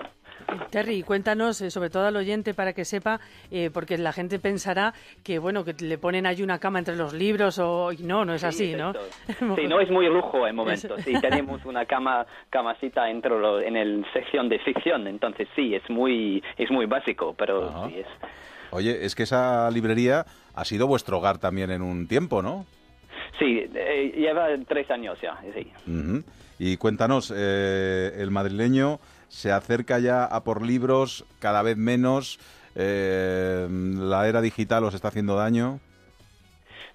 [0.69, 3.19] Terry, cuéntanos, eh, sobre todo al oyente, para que sepa,
[3.51, 7.13] eh, porque la gente pensará que, bueno, que le ponen ahí una cama entre los
[7.13, 7.91] libros o...
[7.91, 8.93] y no, no es así, ¿no?
[9.55, 10.97] Sí, no es muy lujo en momento.
[10.99, 15.87] Sí, tenemos una cama, camasita entre lo- en el sección de ficción, entonces sí, es
[15.89, 18.07] muy, es muy básico, pero sí es.
[18.71, 20.25] Oye, es que esa librería
[20.55, 22.65] ha sido vuestro hogar también en un tiempo, ¿no?
[23.37, 25.71] Sí, eh, lleva tres años ya, sí.
[26.59, 28.99] Y cuéntanos, eh, el madrileño
[29.31, 32.37] se acerca ya a por libros cada vez menos,
[32.75, 35.79] eh, la era digital os está haciendo daño.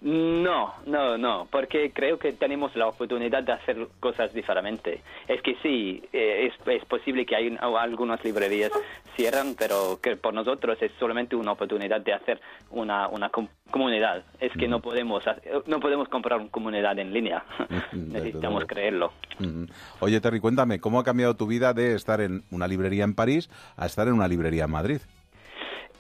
[0.09, 5.01] No, no, no, porque creo que tenemos la oportunidad de hacer cosas diferentes.
[5.27, 8.71] Es que sí, eh, es, es posible que hay un- algunas librerías
[9.16, 12.40] cierran, pero que por nosotros es solamente una oportunidad de hacer
[12.71, 14.23] una, una com- comunidad.
[14.38, 17.45] Es que no podemos ha- no podemos comprar una comunidad en línea.
[17.92, 18.66] Necesitamos luego.
[18.69, 19.12] creerlo.
[19.40, 19.66] Ujú.
[19.99, 23.51] Oye, Terry, cuéntame, ¿cómo ha cambiado tu vida de estar en una librería en París
[23.77, 25.01] a estar en una librería en Madrid?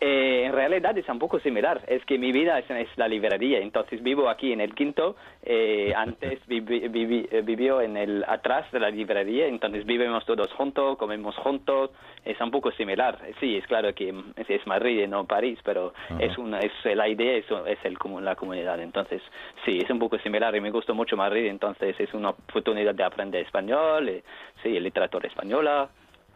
[0.00, 1.80] Eh, en realidad es un poco similar.
[1.86, 3.58] Es que mi vida es, es la librería.
[3.60, 5.16] Entonces vivo aquí en el quinto.
[5.42, 9.46] eh, antes vivi- vivi- eh, vivió en el atrás de la librería.
[9.46, 11.90] Entonces vivimos todos juntos, comemos juntos.
[12.24, 13.18] Es un poco similar.
[13.40, 17.08] Sí, es claro que es, es Madrid y no París, pero es una, es la
[17.08, 18.80] idea es, es el la comunidad.
[18.80, 19.22] Entonces
[19.64, 21.46] sí, es un poco similar y me gusta mucho Madrid.
[21.46, 24.22] Entonces es una oportunidad de aprender español, eh,
[24.62, 25.88] sí, literatura española.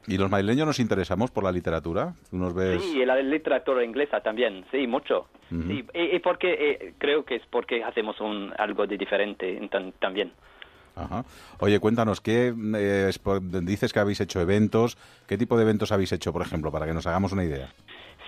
[0.07, 2.15] ¿Y los madrileños nos interesamos por la literatura?
[2.31, 2.83] ¿Tú nos ves...?
[2.83, 5.29] Sí, la literatura inglesa también, sí, mucho.
[5.51, 5.63] Ujú.
[5.69, 9.61] Sí, y, y porque eh, creo que es porque hacemos un, algo de diferente
[9.99, 10.33] también.
[10.97, 11.25] Ajá.
[11.61, 13.11] Oye, cuéntanos, ¿qué eh,
[13.63, 14.99] dices que habéis hecho eventos?
[15.29, 17.69] ¿Qué tipo de eventos habéis hecho, por ejemplo, para que nos hagamos una idea?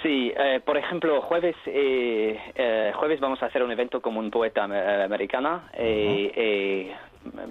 [0.03, 4.31] Sí, eh, por ejemplo, jueves eh, eh, jueves vamos a hacer un evento como un
[4.31, 5.71] poeta eh, americana.
[5.75, 6.93] eh, eh,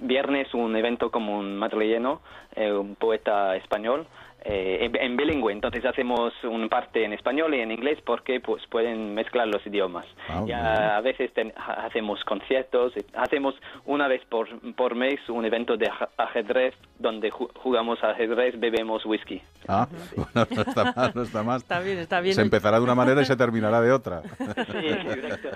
[0.00, 2.20] viernes un evento como un madrileño,
[2.54, 4.06] eh, un poeta español.
[4.44, 8.62] Eh, en, en bilingüe, entonces hacemos un parte en español y en inglés porque pues
[8.68, 10.06] pueden mezclar los idiomas.
[10.28, 15.20] Ah, ya a veces ten- ha- hacemos conciertos, eh, hacemos una vez por, por mes
[15.28, 19.40] un evento de aj- ajedrez donde ju- jugamos ajedrez, bebemos whisky.
[19.68, 21.56] Ah, bueno, no está mal, no está mal.
[21.58, 22.34] Está bien, está bien.
[22.34, 24.22] Se empezará de una manera y se terminará de otra.
[24.22, 25.48] Sí, exacto.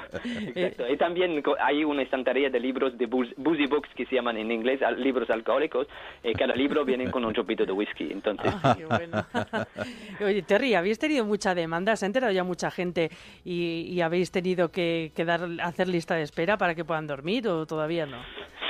[0.55, 0.93] Exacto.
[0.93, 4.81] Y también hay una estantería de libros de boozy books que se llaman en inglés
[4.99, 5.87] libros alcohólicos.
[6.23, 8.09] Eh, cada libro viene con un chupito de whisky.
[8.13, 9.25] Entonces, Qué bueno.
[10.25, 13.11] Oye, Terry, habéis tenido mucha demanda, se ha enterado ya mucha gente
[13.45, 17.47] y, y habéis tenido que, que dar, hacer lista de espera para que puedan dormir
[17.49, 18.19] o todavía no.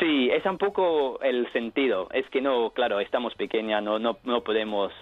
[0.00, 2.08] sí, es un poco el sentido.
[2.12, 4.92] Es que no, claro, estamos pequeña, no, no, no podemos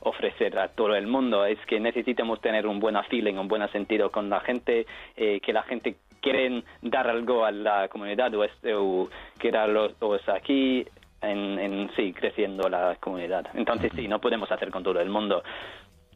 [0.00, 1.44] ofrecer a todo el mundo.
[1.44, 5.52] Es que necesitamos tener un buen feeling, un buen sentido con la gente, eh, que
[5.52, 9.92] la gente quieren dar algo a la comunidad o, es- o quedarlos
[10.28, 10.86] aquí.
[11.20, 13.46] En, en sí creciendo la comunidad.
[13.54, 15.42] Entonces sí no podemos hacer con todo el mundo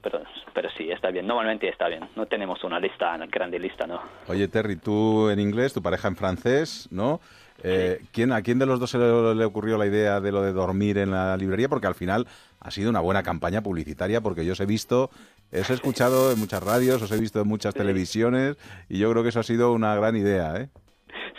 [0.03, 0.21] pero
[0.53, 1.27] pero sí está bien.
[1.27, 2.09] Normalmente está bien.
[2.17, 6.09] No tenemos una lista una grande lista no Oye, Terry, tú en inglés, tu pareja
[6.09, 7.21] en francés, ¿no?
[7.63, 10.43] Eh, ¿quién, ¿A quién de los dos se le, le ocurrió la idea de lo
[10.43, 11.69] de dormir en la librería?
[11.69, 12.27] Porque al final
[12.61, 15.11] ha sido una buena campaña publicitaria, porque yo os he visto,
[15.53, 18.57] os he escuchado en muchas radios, os he visto en muchas televisiones,
[18.89, 20.69] y yo creo que eso ha sido una gran idea, ¿eh?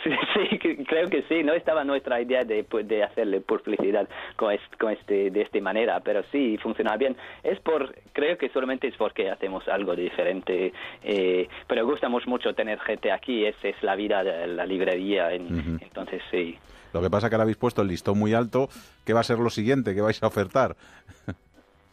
[0.04, 0.10] Sí,
[0.50, 1.42] sí, que- creo que sí.
[1.42, 5.58] No estaba nuestra idea de, pues, de hacerle publicidad con, es- con este, de esta
[5.60, 7.16] manera, pero sí funciona bien.
[7.42, 10.72] Es por, creo que solamente es porque hacemos algo diferente.
[11.02, 13.44] Eh, pero gustamos mucho tener gente aquí.
[13.46, 15.32] Es, es la vida de la librería.
[15.32, 16.56] en- Entonces sí.
[16.92, 18.68] Lo que pasa es que ahora habéis puesto el listón muy alto.
[19.04, 19.94] ¿Qué va a ser lo siguiente?
[19.94, 20.76] ¿Qué vais a ofertar?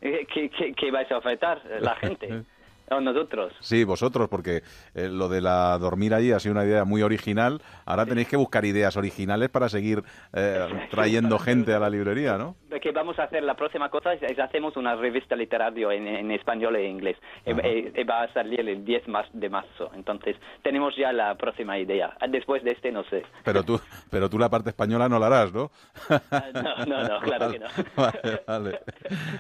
[0.02, 2.44] Eh, ¿Qué, qué, qué vais a ofertar la gente?
[2.92, 3.54] O nosotros.
[3.62, 7.62] Sí, vosotros, porque eh, lo de la dormir allí ha sido una idea muy original.
[7.86, 12.56] Ahora tenéis que buscar ideas originales para seguir eh, trayendo gente a la librería, ¿no?
[12.82, 16.32] Que vamos a hacer la próxima cosa es, es hacemos una revista literaria en, en
[16.32, 17.16] español e inglés.
[17.46, 19.92] Eh, eh, eh, va a salir el 10 mar- de marzo.
[19.94, 22.18] Entonces, tenemos ya la próxima idea.
[22.30, 23.24] Después de este, no sé.
[23.44, 25.72] Pero tú, pero tú la parte española no la harás, ¿no?
[26.10, 27.68] No, no, no, claro que no.
[27.96, 28.80] Vale, vale.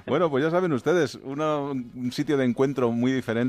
[0.05, 3.40] Bueno, pues ya saben ustedes, un sitio de encuentro muy diferente,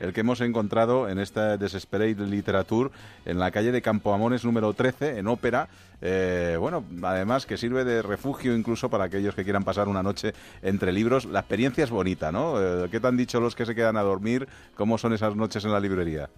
[0.00, 2.90] el que hemos encontrado en esta Desesperate Literature,
[3.24, 5.68] en la calle de Campo Amones número 13, en Ópera.
[6.02, 10.32] Eh, bueno, además que sirve de refugio incluso para aquellos que quieran pasar una noche
[10.62, 11.24] entre libros.
[11.24, 12.60] La experiencia es bonita, ¿no?
[12.60, 14.46] Eh, ¿Qué te han dicho los que se quedan a dormir?
[14.74, 16.28] ¿Cómo son esas noches en la librería?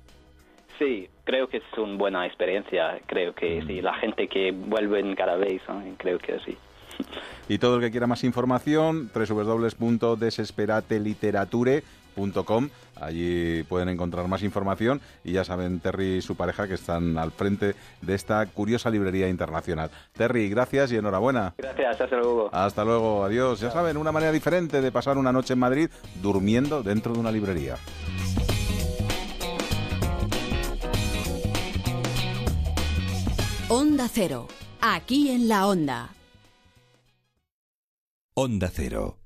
[0.79, 3.01] Sí, creo que es una buena experiencia.
[3.07, 5.83] Creo que sí, la gente que vuelven cada vez, ¿no?
[5.97, 6.57] creo que sí.
[7.49, 11.83] Y todo el que quiera más información, www.desesperateliterature.com.
[13.01, 17.31] Allí pueden encontrar más información y ya saben Terry y su pareja que están al
[17.31, 19.91] frente de esta curiosa librería internacional.
[20.13, 21.55] Terry, gracias y enhorabuena.
[21.57, 22.51] Gracias, hasta luego.
[22.53, 23.61] Hasta luego, adiós.
[23.61, 25.91] Ya saben, una manera diferente de pasar una noche en Madrid
[26.23, 27.77] durmiendo dentro de una librería.
[33.71, 34.49] Onda Cero,
[34.81, 36.09] aquí en la Onda.
[38.35, 39.19] Onda Cero.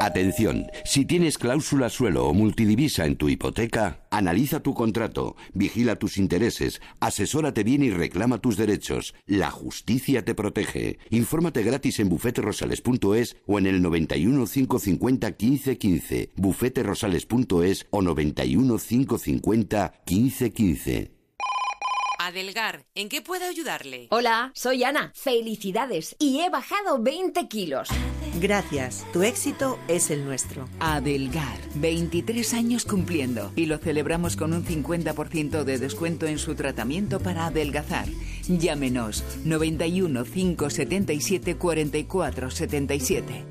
[0.00, 6.18] Atención, si tienes cláusula suelo o multidivisa en tu hipoteca, analiza tu contrato, vigila tus
[6.18, 9.14] intereses, asesórate bien y reclama tus derechos.
[9.26, 10.98] La justicia te protege.
[11.10, 21.18] Infórmate gratis en bufeterosales.es o en el 91 550 1515, bufeterosales.es o 91 550 1515.
[22.20, 24.08] Adelgar, ¿en qué puedo ayudarle?
[24.10, 25.12] Hola, soy Ana.
[25.14, 26.14] Felicidades.
[26.18, 27.88] Y he bajado 20 kilos.
[28.40, 29.04] Gracias.
[29.12, 30.68] Tu éxito es el nuestro.
[30.78, 37.20] Adelgar, 23 años cumpliendo y lo celebramos con un 50% de descuento en su tratamiento
[37.20, 38.06] para adelgazar.
[38.48, 43.44] Llámenos 91 577 44 77.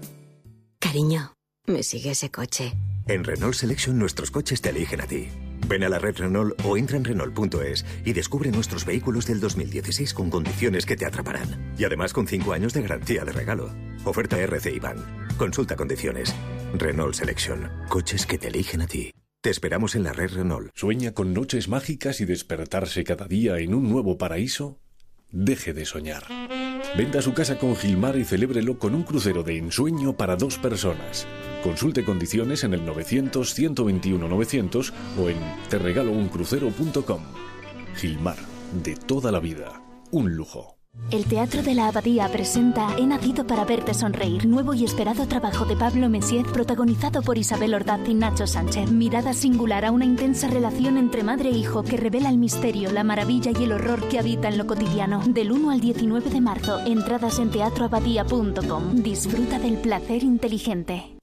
[0.79, 1.33] Cariño,
[1.65, 2.73] me sigue ese coche.
[3.07, 5.27] En Renault Selection nuestros coches te eligen a ti.
[5.67, 10.13] Ven a la red Renault o entra en Renault.es y descubre nuestros vehículos del 2016
[10.13, 11.73] con condiciones que te atraparán.
[11.77, 13.73] Y además con 5 años de garantía de regalo.
[14.05, 14.99] Oferta RCI Bank.
[15.37, 16.33] Consulta condiciones.
[16.73, 17.69] Renault Selection.
[17.89, 19.11] Coches que te eligen a ti.
[19.41, 20.71] Te esperamos en la red Renault.
[20.73, 24.79] ¿Sueña con noches mágicas y despertarse cada día en un nuevo paraíso?
[25.31, 26.23] Deje de soñar.
[26.97, 31.27] Venda su casa con Gilmar y celébrelo con un crucero de ensueño para dos personas.
[31.63, 35.37] Consulte condiciones en el 900-121-900 o en
[35.69, 37.21] terregalouncrucero.com.
[37.95, 38.37] Gilmar,
[38.83, 39.81] de toda la vida.
[40.11, 40.76] Un lujo.
[41.09, 45.63] El Teatro de la Abadía presenta He nacido para verte sonreír, nuevo y esperado trabajo
[45.63, 48.91] de Pablo Messier, protagonizado por Isabel Ordaz y Nacho Sánchez.
[48.91, 53.05] Mirada singular a una intensa relación entre madre e hijo que revela el misterio, la
[53.05, 55.21] maravilla y el horror que habita en lo cotidiano.
[55.25, 58.95] Del 1 al 19 de marzo, entradas en teatroabadía.com.
[58.95, 61.16] Disfruta del placer inteligente.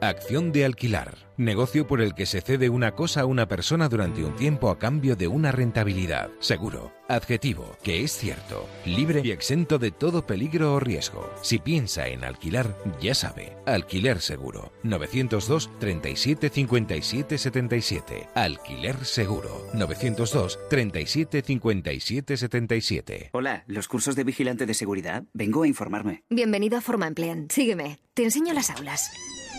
[0.00, 1.16] Acción de alquilar.
[1.36, 4.78] Negocio por el que se cede una cosa a una persona durante un tiempo a
[4.78, 6.30] cambio de una rentabilidad.
[6.38, 6.92] Seguro.
[7.08, 7.76] Adjetivo.
[7.82, 8.68] Que es cierto.
[8.84, 11.28] Libre y exento de todo peligro o riesgo.
[11.42, 13.56] Si piensa en alquilar, ya sabe.
[13.66, 14.72] Alquiler seguro.
[14.84, 18.28] 902 37 57 77.
[18.36, 19.66] Alquiler seguro.
[19.74, 23.30] 902 37 57 77.
[23.32, 25.24] Hola, ¿los cursos de vigilante de seguridad?
[25.32, 26.22] Vengo a informarme.
[26.30, 27.48] Bienvenido a Forma Emplean.
[27.50, 27.98] Sígueme.
[28.14, 29.10] Te enseño las aulas.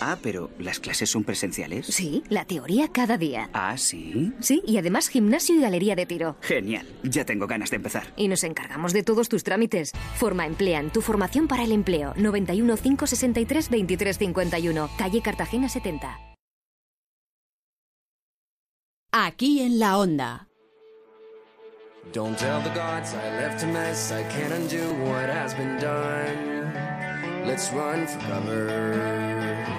[0.02, 1.88] Ah, pero ¿las clases son presenciales?
[1.88, 3.50] Sí, la teoría cada día.
[3.54, 4.34] Ah, sí.
[4.40, 6.38] Sí, y además gimnasio y galería de tiro.
[6.42, 6.88] Genial.
[7.04, 8.14] Ya tengo ganas de empezar.
[8.16, 9.92] Y nos encargamos de todos tus trámites.
[10.16, 12.14] Forma Emplean, tu formación para el empleo.
[12.18, 16.20] 91 563 23 51, calle Cartagena 70.
[19.12, 20.48] Aquí en la onda.
[22.14, 24.12] Don't tell the gods I left a mess.
[24.12, 26.74] I can't undo what has been done.
[27.46, 29.79] Let's run for cover.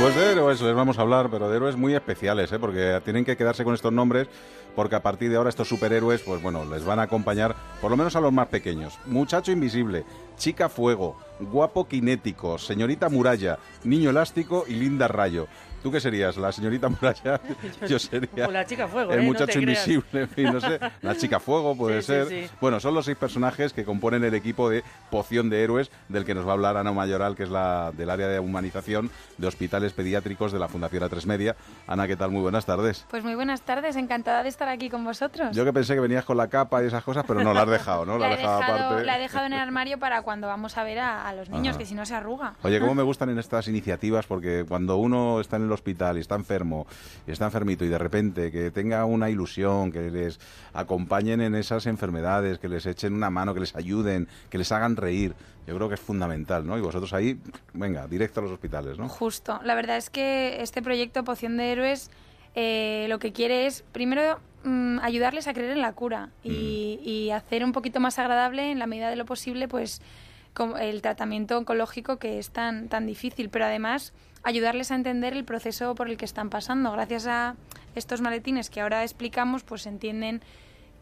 [0.00, 2.58] Pues de héroes les vamos a hablar, pero de héroes muy especiales, ¿eh?
[2.58, 4.26] porque tienen que quedarse con estos nombres,
[4.74, 7.96] porque a partir de ahora estos superhéroes, pues bueno, les van a acompañar, por lo
[7.98, 8.98] menos a los más pequeños.
[9.04, 10.04] Muchacho invisible,
[10.38, 15.46] chica fuego, guapo kinético, señorita muralla, niño elástico y linda rayo.
[15.86, 16.36] ¿Tú qué serías?
[16.36, 17.40] ¿La señorita muralla?
[17.88, 19.22] Yo sería O la chica fuego, el ¿eh?
[19.22, 20.80] No muchacho invisible, en fin, no sé.
[21.00, 22.26] La chica fuego puede Sí, ser.
[22.26, 22.46] sí.
[22.60, 26.34] Bueno, son los seis personajes que componen el equipo de Poción de Héroes, del que
[26.34, 29.92] nos va a hablar Ana Mayoral, que es la del área de humanización de hospitales
[29.92, 31.54] pediátricos de la Fundación A3 Media.
[31.86, 32.32] Ana, ¿qué tal?
[32.32, 33.06] Muy buenas tardes.
[33.08, 35.54] Pues muy buenas tardes, encantada de estar aquí con vosotros.
[35.54, 37.68] Yo que pensé que venías con la capa y esas cosas, pero no la has
[37.70, 38.18] dejado, ¿no?
[38.18, 39.04] la, La he has dejado dejado, aparte.
[39.04, 41.76] la he dejado en el armario para cuando vamos a ver a, a los niños,
[41.76, 41.78] Ajá.
[41.78, 42.54] que si no se arruga.
[42.64, 46.20] Oye, cómo me gustan en estas iniciativas, porque cuando uno está en el hospital y
[46.20, 46.86] está enfermo,
[47.26, 50.40] y está enfermito, y de repente que tenga una ilusión, que les
[50.72, 54.96] acompañen en esas enfermedades, que les echen una mano, que les ayuden, que les hagan
[54.96, 55.34] reír,
[55.66, 56.76] yo creo que es fundamental, ¿no?
[56.78, 57.38] Y vosotros ahí,
[57.72, 59.08] venga, directo a los hospitales, ¿no?
[59.08, 59.60] Justo.
[59.64, 62.10] La verdad es que este proyecto Poción de Héroes
[62.54, 67.30] eh, lo que quiere es, primero, mm, ayudarles a creer en la cura y, y
[67.30, 70.00] hacer un poquito más agradable, en la medida de lo posible, pues
[70.80, 74.12] el tratamiento oncológico que es tan, tan difícil, pero además
[74.46, 76.92] ayudarles a entender el proceso por el que están pasando.
[76.92, 77.56] Gracias a
[77.96, 80.40] estos maletines que ahora explicamos, pues entienden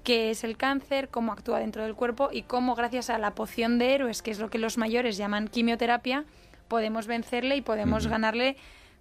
[0.03, 3.79] qué es el cáncer, cómo actúa dentro del cuerpo y cómo gracias a la poción
[3.79, 6.25] de héroes, que es lo que los mayores llaman quimioterapia,
[6.69, 8.57] podemos vencerle y podemos ganarle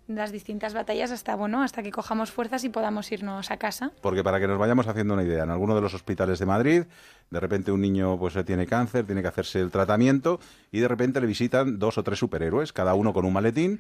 [0.07, 3.91] las distintas batallas hasta bueno, hasta que cojamos fuerzas y podamos irnos a casa.
[4.01, 6.83] Porque para que nos vayamos haciendo una idea, en alguno de los hospitales de Madrid,
[7.29, 10.39] de repente un niño pues tiene cáncer, tiene que hacerse el tratamiento
[10.71, 13.79] y de repente le visitan dos o tres superhéroes, cada uno con un maletín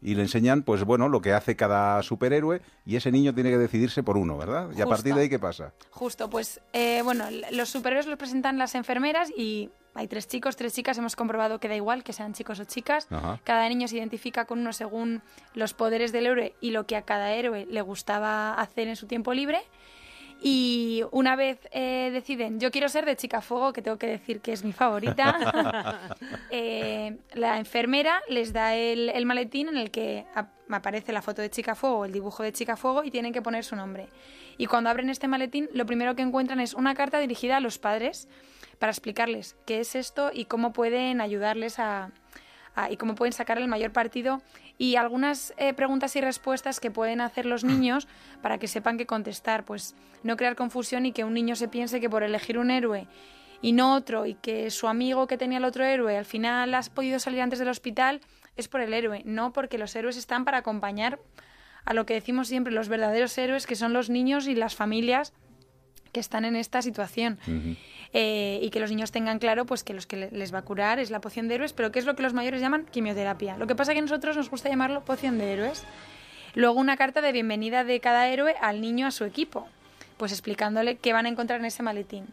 [0.00, 3.58] y le enseñan pues bueno, lo que hace cada superhéroe y ese niño tiene que
[3.58, 4.68] decidirse por uno, ¿verdad?
[4.76, 5.72] Y a partir de ahí qué pasa?
[5.90, 10.74] Justo, pues eh, bueno, los superhéroes los presentan las enfermeras y hay tres chicos, tres
[10.74, 13.06] chicas, hemos comprobado que da igual que sean chicos o chicas.
[13.10, 13.40] Ajá.
[13.44, 15.22] Cada niño se identifica con uno según
[15.54, 19.06] los poderes del héroe y lo que a cada héroe le gustaba hacer en su
[19.06, 19.60] tiempo libre.
[20.46, 24.40] Y una vez eh, deciden, yo quiero ser de Chica Fuego, que tengo que decir
[24.40, 26.10] que es mi favorita,
[26.50, 31.40] eh, la enfermera les da el, el maletín en el que ap- aparece la foto
[31.40, 34.08] de Chica Fuego, el dibujo de Chica Fuego y tienen que poner su nombre.
[34.58, 37.78] Y cuando abren este maletín, lo primero que encuentran es una carta dirigida a los
[37.78, 38.28] padres
[38.78, 42.10] para explicarles qué es esto y cómo pueden ayudarles a,
[42.90, 44.42] y cómo pueden sacar el mayor partido.
[44.76, 48.08] Y algunas eh, preguntas y respuestas que pueden hacer los niños
[48.42, 52.00] para que sepan qué contestar, pues no crear confusión y que un niño se piense
[52.00, 53.06] que por elegir un héroe
[53.64, 56.90] y no otro y que su amigo que tenía el otro héroe al final has
[56.90, 58.20] podido salir antes del hospital
[58.56, 61.18] es por el héroe, no porque los héroes están para acompañar
[61.86, 65.32] a lo que decimos siempre, los verdaderos héroes que son los niños y las familias
[66.14, 67.38] que están en esta situación.
[68.16, 70.62] Eh, y que los niños tengan claro pues que los que le- les va a
[70.62, 73.58] curar es la poción de héroes, pero que es lo que los mayores llaman quimioterapia.
[73.58, 75.82] Lo que pasa es que a nosotros nos gusta llamarlo poción de héroes.
[76.54, 79.66] Luego una carta de bienvenida de cada héroe al niño a su equipo,
[80.16, 82.26] pues explicándole qué van a encontrar en ese maletín.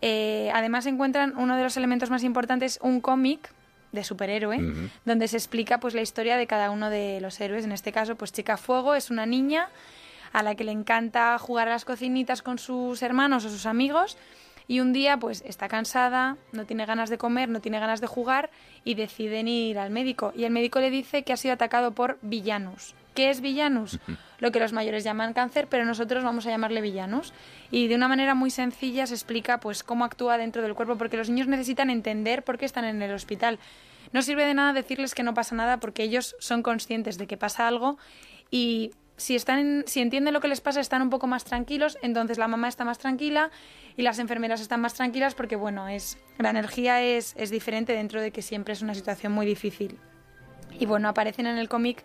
[0.00, 3.52] Eh, además encuentran uno de los elementos más importantes, un cómic
[3.92, 4.58] de superhéroe,
[5.04, 7.64] donde se explica pues la historia de cada uno de los héroes.
[7.64, 9.68] En este caso, pues Chica Fuego es una niña
[10.32, 14.16] a la que le encanta jugar a las cocinitas con sus hermanos o sus amigos
[14.68, 18.06] y un día pues está cansada, no tiene ganas de comer, no tiene ganas de
[18.06, 18.50] jugar
[18.84, 22.18] y deciden ir al médico y el médico le dice que ha sido atacado por
[22.22, 22.94] villanus.
[23.14, 23.98] ¿Qué es villanus?
[24.38, 27.34] Lo que los mayores llaman cáncer, pero nosotros vamos a llamarle villanus.
[27.70, 31.18] Y de una manera muy sencilla se explica pues cómo actúa dentro del cuerpo, porque
[31.18, 33.58] los niños necesitan entender por qué están en el hospital.
[34.12, 37.36] No sirve de nada decirles que no pasa nada porque ellos son conscientes de que
[37.36, 37.98] pasa algo
[38.50, 42.38] y si están si entienden lo que les pasa están un poco más tranquilos, entonces
[42.38, 43.50] la mamá está más tranquila
[43.96, 48.20] y las enfermeras están más tranquilas porque bueno, es la energía es, es diferente dentro
[48.20, 49.98] de que siempre es una situación muy difícil.
[50.78, 52.04] Y bueno, aparecen en el cómic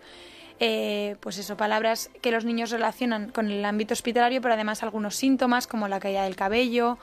[0.59, 5.15] eh, pues eso, palabras que los niños relacionan con el ámbito hospitalario, pero además algunos
[5.15, 6.97] síntomas como la caída del cabello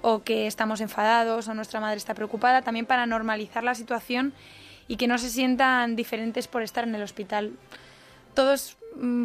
[0.00, 4.32] o que estamos enfadados o nuestra madre está preocupada, también para normalizar la situación
[4.88, 7.52] y que no se sientan diferentes por estar en el hospital.
[8.34, 8.76] Todos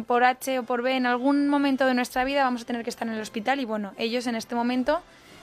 [0.06, 2.90] por H o por B en algún momento de nuestra vida vamos a tener que
[2.90, 5.00] estar en el hospital y bueno, ellos en este momento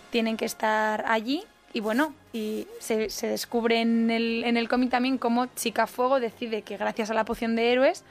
[0.10, 4.90] tienen que estar allí y bueno, y se, se descubre en el, en el cómic
[4.90, 8.04] también cómo Chica Fuego decide que gracias a la poción de héroes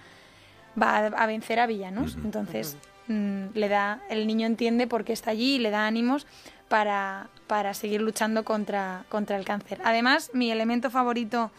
[0.80, 2.16] va a, a vencer a villanos.
[2.22, 2.76] Entonces,
[3.08, 6.26] mm, le da, el niño entiende por qué está allí y le da ánimos
[6.68, 9.80] para, para seguir luchando contra, contra el cáncer.
[9.84, 11.50] Además, mi elemento favorito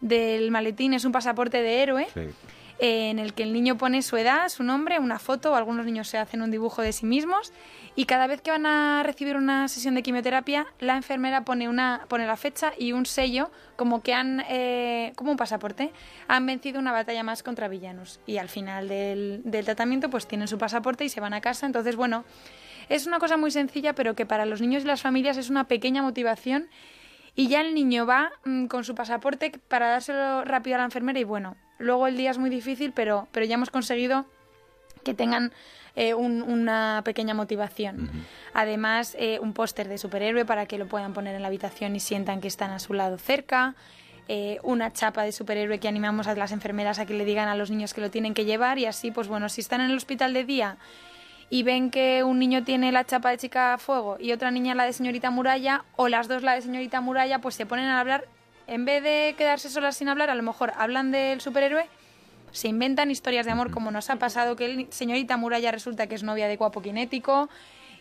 [0.00, 2.32] del maletín es un pasaporte de héroe eh,
[2.78, 6.18] en el que el niño pone su edad, su nombre, una foto, algunos niños se
[6.18, 7.52] hacen un dibujo de sí mismos
[7.96, 12.06] y cada vez que van a recibir una sesión de quimioterapia, la enfermera pone una
[12.08, 15.90] pone la fecha y un sello como que han eh, como un pasaporte,
[16.28, 18.20] han vencido una batalla más contra villanos.
[18.26, 21.66] Y al final del, del tratamiento pues tienen su pasaporte y se van a casa,
[21.66, 22.24] entonces bueno,
[22.88, 25.64] es una cosa muy sencilla pero que para los niños y las familias es una
[25.64, 26.68] pequeña motivación.
[27.34, 31.20] Y ya el niño va mm, con su pasaporte para dárselo rápido a la enfermera
[31.20, 34.26] y bueno, luego el día es muy difícil, pero, pero ya hemos conseguido
[35.04, 35.52] que tengan
[35.96, 38.08] eh, un- una pequeña motivación.
[38.54, 42.00] Además, eh, un póster de superhéroe para que lo puedan poner en la habitación y
[42.00, 43.74] sientan que están a su lado cerca.
[44.30, 47.54] eh, una chapa de superhéroe que animamos a las enfermeras a que le digan a
[47.56, 49.96] los niños que lo tienen que llevar y así, pues bueno, si están en el
[49.96, 50.76] hospital de día
[51.48, 54.74] y ven que un niño tiene la chapa de chica a fuego y otra niña
[54.74, 57.98] la de señorita muralla o las dos la de señorita muralla, pues se ponen a
[58.00, 58.26] hablar,
[58.68, 61.86] en vez de quedarse solas sin hablar, a lo mejor hablan del superhéroe,
[62.52, 66.14] se inventan historias de amor como nos ha pasado que el señorita muralla resulta que
[66.14, 67.48] es novia de guapo kinético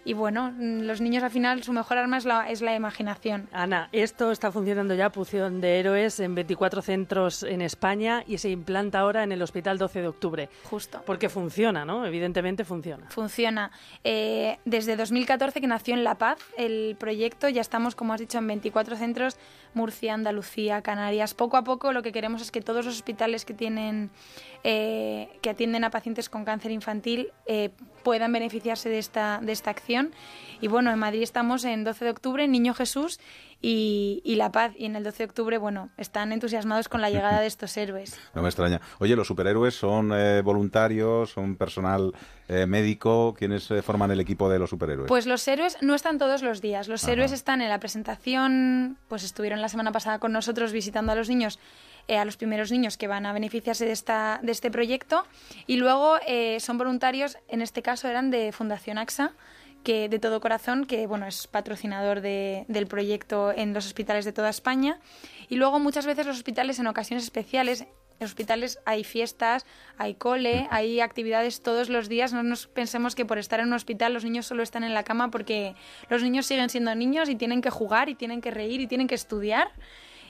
[0.08, 3.50] y bueno, mm, los niños al final su mejor arma es la, es la imaginación.
[3.52, 8.50] Ana, esto está funcionando ya, Pución de Héroes, en 24 centros en España y se
[8.50, 10.50] implanta ahora en el Hospital 12 de Octubre.
[10.64, 11.04] Justo.
[11.06, 12.06] Porque funciona, ¿no?
[12.06, 13.10] Evidentemente funciona.
[13.10, 13.70] Funciona.
[14.06, 18.38] Eh, desde 2014 que nació en La Paz el proyecto, ya estamos, como has dicho,
[18.38, 19.36] en 24 centros,
[19.78, 21.34] Murcia, Andalucía, Canarias.
[21.34, 24.10] Poco a poco lo que queremos es que todos los hospitales que tienen,
[24.64, 27.70] eh, que atienden a pacientes con cáncer infantil eh,
[28.04, 30.12] puedan beneficiarse de esta, de esta acción.
[30.62, 33.20] Y bueno, en Madrid estamos en 12 de octubre, Niño Jesús
[33.62, 34.74] y, y La Paz.
[34.78, 38.20] Y en el 12 de octubre, bueno, están entusiasmados con la llegada de estos héroes.
[38.36, 38.82] No me extraña.
[39.00, 42.14] Oye, ¿los superhéroes son eh, voluntarios, son personal
[42.48, 43.34] eh, médico?
[43.38, 45.08] ¿Quiénes eh, forman el equipo de los superhéroes?
[45.08, 46.88] Pues los héroes no están todos los días.
[46.88, 51.16] Los héroes están en la presentación, pues estuvieron la semana pasada con nosotros visitando a
[51.16, 51.60] los niños,
[52.08, 55.26] a los primeros niños que van a beneficiarse de, esta, de este proyecto.
[55.66, 59.34] Y luego eh, son voluntarios, en este caso eran de Fundación AXA,
[59.88, 64.34] que de todo corazón, que bueno, es patrocinador de- del proyecto en los hospitales de
[64.34, 65.00] toda España.
[65.48, 67.88] Y luego muchas veces los hospitales en ocasiones especiales, en
[68.20, 69.66] los hospitales hay fiestas,
[69.98, 72.34] hay cole, hay actividades todos los días.
[72.34, 75.04] No nos pensemos que por estar en un hospital los niños solo están en la
[75.04, 75.74] cama porque
[76.10, 79.08] los niños siguen siendo niños y tienen que jugar y tienen que reír y tienen
[79.08, 79.72] que estudiar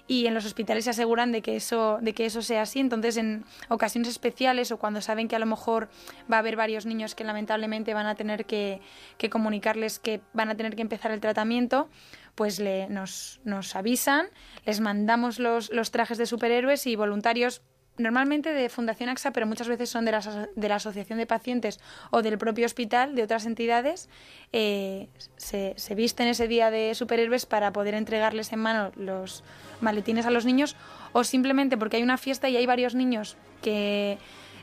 [0.08, 2.80] y en los hospitales se aseguran de que eso de que eso sea así.
[2.80, 5.90] Entonces en ocasiones especiales o cuando saben que a lo mejor
[6.32, 8.82] va a haber varios niños que lamentablemente van a tener que,
[9.18, 11.90] que comunicarles que van a tener que empezar el tratamiento
[12.36, 14.28] pues le, nos, nos avisan
[14.66, 17.62] les mandamos los, los trajes de superhéroes y voluntarios
[17.98, 21.26] normalmente de Fundación AXA, pero muchas veces son de la, aso- de la Asociación de
[21.26, 21.80] Pacientes
[22.12, 24.08] o del propio hospital, de otras entidades,
[24.54, 29.44] eh, se, se visten ese día de superhéroes para poder entregarles en mano los
[29.82, 30.76] maletines a los niños
[31.14, 34.18] o simplemente porque hay una fiesta y hay varios niños que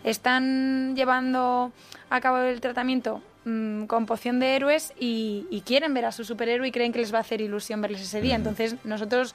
[0.05, 1.72] están llevando
[2.11, 6.24] a cabo el tratamiento mm, con poción de héroes y, y quieren ver a su
[6.24, 8.35] superhéroe y creen que les va a hacer ilusión verles ese día.
[8.37, 9.35] Entonces nosotros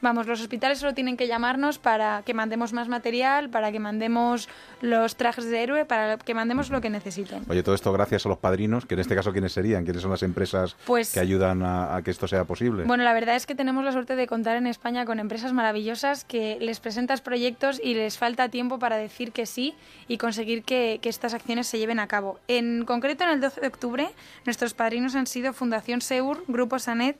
[0.00, 4.48] Vamos, los hospitales solo tienen que llamarnos para que mandemos más material, para que mandemos
[4.82, 7.42] los trajes de héroe, para que mandemos lo que necesiten.
[7.48, 9.84] Oye, todo esto gracias a los padrinos, que en este caso, ¿quiénes serían?
[9.84, 12.84] ¿Quiénes son las empresas Pues- que ayudan a, a que esto sea posible?
[12.84, 16.24] Bueno, la verdad es que tenemos la suerte de contar en España con empresas maravillosas
[16.24, 19.74] que les presentas proyectos y les falta tiempo para decir que sí
[20.08, 22.38] y conseguir que, que estas acciones se lleven a cabo.
[22.48, 24.08] En concreto, en el 12 de octubre,
[24.44, 27.16] nuestros padrinos han sido Fundación Seur, Grupo Sanet,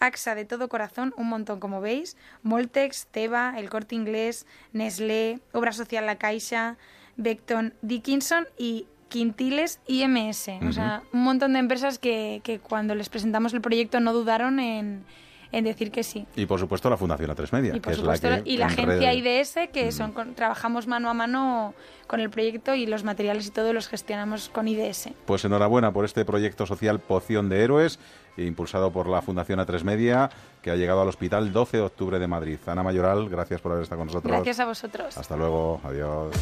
[0.00, 5.72] AXA de todo corazón, un montón como veis, Moltex, Teva, El Corte Inglés, Nestlé, Obra
[5.72, 6.76] Social La Caixa,
[7.16, 10.48] Beckton, Dickinson y Quintiles IMS.
[10.68, 14.60] O sea, un montón de empresas que, que cuando les presentamos el proyecto no dudaron
[14.60, 15.04] en,
[15.50, 16.26] en decir que sí.
[16.36, 18.56] Y por supuesto la Fundación A3 Media, Y por que supuesto, es la que y
[18.58, 21.74] la agencia IDS, que son con- trabajamos mano a mano
[22.06, 25.10] con el proyecto y los materiales y todo los gestionamos con IDS.
[25.26, 27.98] Pues enhorabuena por este proyecto social Poción de Héroes,
[28.36, 30.30] impulsado por la Fundación A3 Media,
[30.62, 32.58] que ha llegado al Hospital 12 de Octubre de Madrid.
[32.66, 34.30] Ana Mayoral, gracias por haber estado con nosotros.
[34.32, 35.16] Gracias a vosotros.
[35.18, 36.34] Hasta luego, adiós.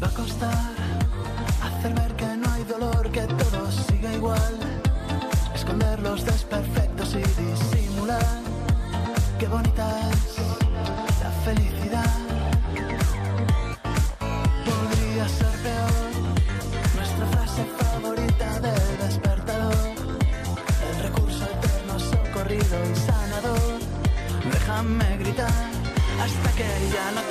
[0.00, 0.77] Va a costar
[26.60, 27.27] hasta que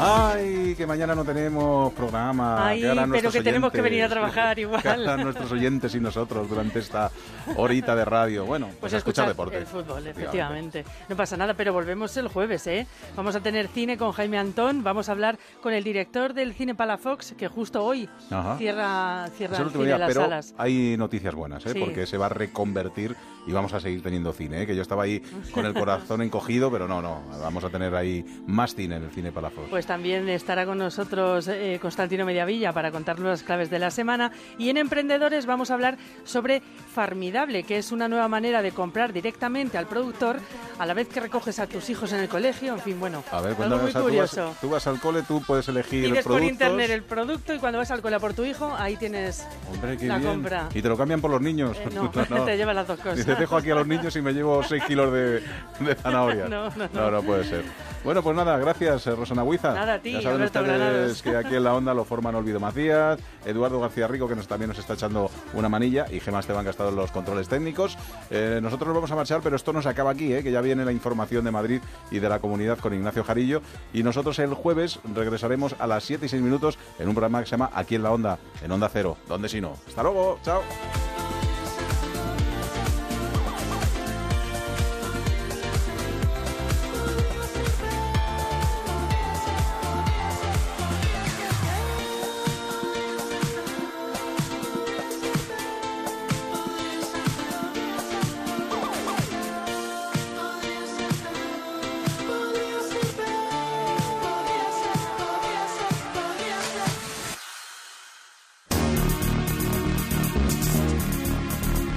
[0.00, 2.68] Ay, que mañana no tenemos programa.
[2.68, 4.80] Ay, pero que tenemos que venir a trabajar igual.
[4.80, 7.10] Que harán nuestros oyentes y nosotros durante esta
[7.56, 8.44] horita de radio.
[8.44, 9.56] Bueno, pues, Pues a escuchar escuchar deporte.
[9.58, 10.84] el fútbol, efectivamente.
[11.08, 12.86] No pasa nada, pero volvemos el jueves, ¿eh?
[13.16, 16.74] Vamos a tener cine con Jaime Antón, vamos a hablar con el director del cine
[16.76, 18.56] Palafox, que justo hoy Ajá.
[18.56, 20.54] cierra, cierra el cine día, las pero salas.
[20.58, 21.70] hay noticias buenas, ¿eh?
[21.72, 21.80] Sí.
[21.80, 24.62] porque se va a reconvertir y vamos a seguir teniendo cine.
[24.62, 24.66] ¿eh?
[24.66, 25.20] Que yo estaba ahí
[25.52, 27.22] con el corazón encogido, pero no, no.
[27.42, 29.68] Vamos a tener ahí más cine en el cine Palafox.
[29.70, 34.30] Pues también estará con nosotros eh, Constantino Mediavilla para contarnos las claves de la semana.
[34.58, 36.60] Y en Emprendedores vamos a hablar sobre
[36.94, 40.40] Farmidable, que es una nueva manera de comprar directamente al productor
[40.78, 42.74] a la vez que recoges a tus hijos en el colegio.
[42.74, 44.54] En fin, bueno, A ver, algo muy o sea, tú, vas, curioso.
[44.60, 46.52] tú vas al cole, tú puedes elegir Pides por productos.
[46.52, 49.96] internet el producto y cuando vas al cole a por tu hijo, ahí tienes Hombre,
[49.96, 50.30] qué la bien.
[50.30, 50.68] compra.
[50.74, 51.78] Y te lo cambian por los niños.
[51.78, 52.10] Eh, no,
[52.44, 53.16] te llevan las dos cosas.
[53.16, 55.40] Dice, dejo aquí a los niños y me llevo 6 kilos de,
[55.80, 56.50] de zanahorias.
[56.58, 57.22] No, no, no, no.
[57.22, 57.64] puede ser.
[58.04, 59.74] Bueno, pues nada, gracias, eh, Rosana Huiza.
[59.74, 61.22] Nada, a ti, Ya saben Alberto ustedes Granados.
[61.22, 64.68] que aquí en la onda lo forman Olvido Macías, Eduardo García Rico, que nos, también
[64.68, 67.98] nos está echando una manilla, y Gemma Esteban, que ha estado en los controles técnicos.
[68.30, 70.60] Eh, nosotros nos vamos a marchar, pero esto no se acaba aquí, eh, que ya
[70.60, 71.80] viene la información de Madrid
[72.10, 73.62] y de la comunidad con Ignacio Jarillo.
[73.92, 77.46] Y nosotros el jueves regresaremos a las 7 y 6 minutos en un programa que
[77.46, 79.16] se llama Aquí en la Onda, en Onda Cero.
[79.28, 79.76] ¿Dónde si no?
[79.88, 80.62] Hasta luego, chao.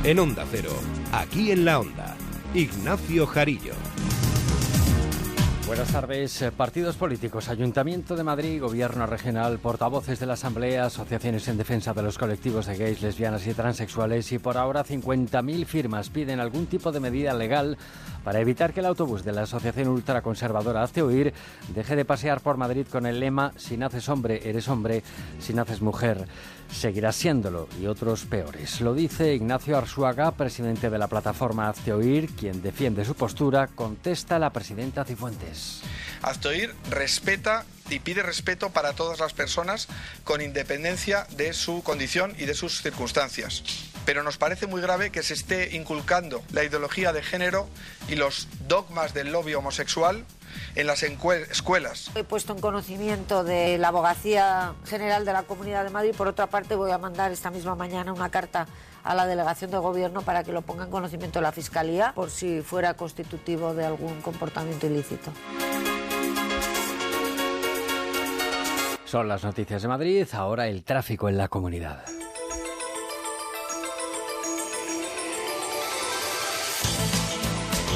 [0.03, 0.71] En Onda Cero,
[1.11, 2.15] aquí en la Onda,
[2.55, 3.73] Ignacio Jarillo.
[5.67, 6.41] Buenas tardes.
[6.41, 11.93] Eh, Partidos políticos, Ayuntamiento de Madrid, Gobierno regional, portavoces de la Asamblea, asociaciones en defensa
[11.93, 16.65] de los colectivos de gays, lesbianas y transexuales y por ahora 50.000 firmas piden algún
[16.65, 17.77] tipo de medida legal
[18.23, 21.31] para evitar que el autobús de la asociación ultraconservadora Hazte Oír
[21.73, 25.03] deje de pasear por Madrid con el lema Si naces hombre, eres hombre,
[25.39, 26.25] si naces mujer,
[26.71, 28.81] seguirás siéndolo y otros peores.
[28.81, 31.91] Lo dice Ignacio Arzuaga, presidente de la plataforma Hazte
[32.37, 35.81] quien defiende su postura, contesta la presidenta Cifuentes.
[36.21, 39.87] Hazte respeta y pide respeto para todas las personas
[40.23, 43.63] con independencia de su condición y de sus circunstancias.
[44.05, 47.67] Pero nos parece muy grave que se esté inculcando la ideología de género
[48.07, 50.25] y los dogmas del lobby homosexual
[50.75, 52.11] en las escuelas.
[52.15, 56.13] He puesto en conocimiento de la Abogacía General de la Comunidad de Madrid.
[56.15, 58.67] Por otra parte, voy a mandar esta misma mañana una carta
[59.03, 62.29] a la delegación de gobierno para que lo ponga en conocimiento de la Fiscalía por
[62.29, 65.31] si fuera constitutivo de algún comportamiento ilícito.
[69.05, 72.05] Son las noticias de Madrid, ahora el tráfico en la comunidad.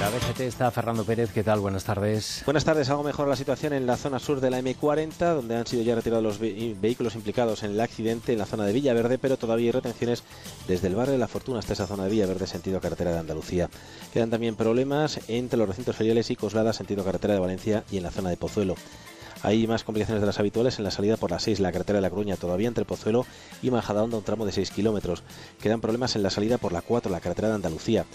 [0.06, 1.62] La DGT está Fernando Pérez, ¿qué tal?
[1.62, 2.44] Buenas tardes.
[2.46, 5.66] Buenas tardes, algo mejor la situación en la zona sur de la M40, donde han
[5.66, 9.38] sido ya retirados los vehículos implicados en el accidente en la zona de Villaverde, pero
[9.38, 10.22] todavía hay retenciones
[10.68, 13.68] desde el barrio de La Fortuna hasta esa zona de Villaverde, sentido carretera de Andalucía.
[14.14, 18.04] Quedan también problemas entre los recintos feriales y Coslada, sentido carretera de Valencia y en
[18.04, 18.76] la zona de Pozuelo.
[19.42, 22.02] Hay más complicaciones de las habituales en la salida por la 6, la carretera de
[22.02, 23.26] la Coruña, todavía entre Pozuelo
[23.62, 25.24] y Majadahonda, un tramo de 6 kilómetros.
[25.62, 28.06] Quedan problemas en la salida por la 4, la carretera de Andalucía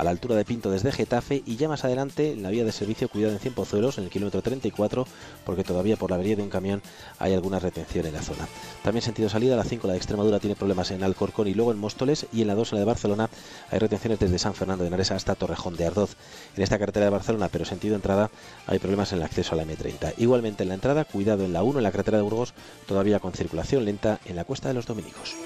[0.00, 2.72] a la altura de Pinto desde Getafe y ya más adelante en la vía de
[2.72, 5.06] servicio cuidado en 100 Pozuelos en el kilómetro 34
[5.44, 6.80] porque todavía por la avería de un camión
[7.18, 8.48] hay alguna retención en la zona.
[8.82, 11.78] También sentido salida, la 5 la de Extremadura tiene problemas en Alcorcón y luego en
[11.78, 13.28] Móstoles y en la 2 la de Barcelona
[13.70, 16.16] hay retenciones desde San Fernando de Henares hasta Torrejón de Ardoz.
[16.56, 18.30] En esta carretera de Barcelona, pero sentido entrada,
[18.66, 20.14] hay problemas en el acceso a la M30.
[20.16, 22.54] Igualmente en la entrada, cuidado en la 1 en la carretera de Burgos,
[22.86, 25.36] todavía con circulación lenta en la Cuesta de los Dominicos.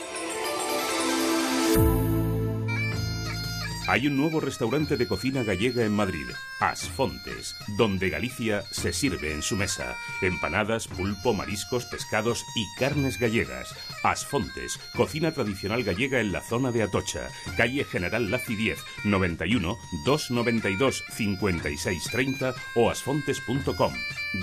[3.87, 6.27] Hay un nuevo restaurante de cocina gallega en Madrid,
[6.59, 9.95] Asfontes, donde Galicia se sirve en su mesa.
[10.23, 13.75] Empanadas, pulpo, mariscos, pescados y carnes gallegas.
[14.03, 17.29] Asfontes, cocina tradicional gallega en la zona de Atocha,
[17.59, 19.77] calle General Laci 10, 91
[20.07, 23.93] 292 5630 o asfontes.com.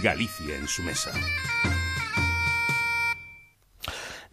[0.04, 1.12] Galicia en su mesa.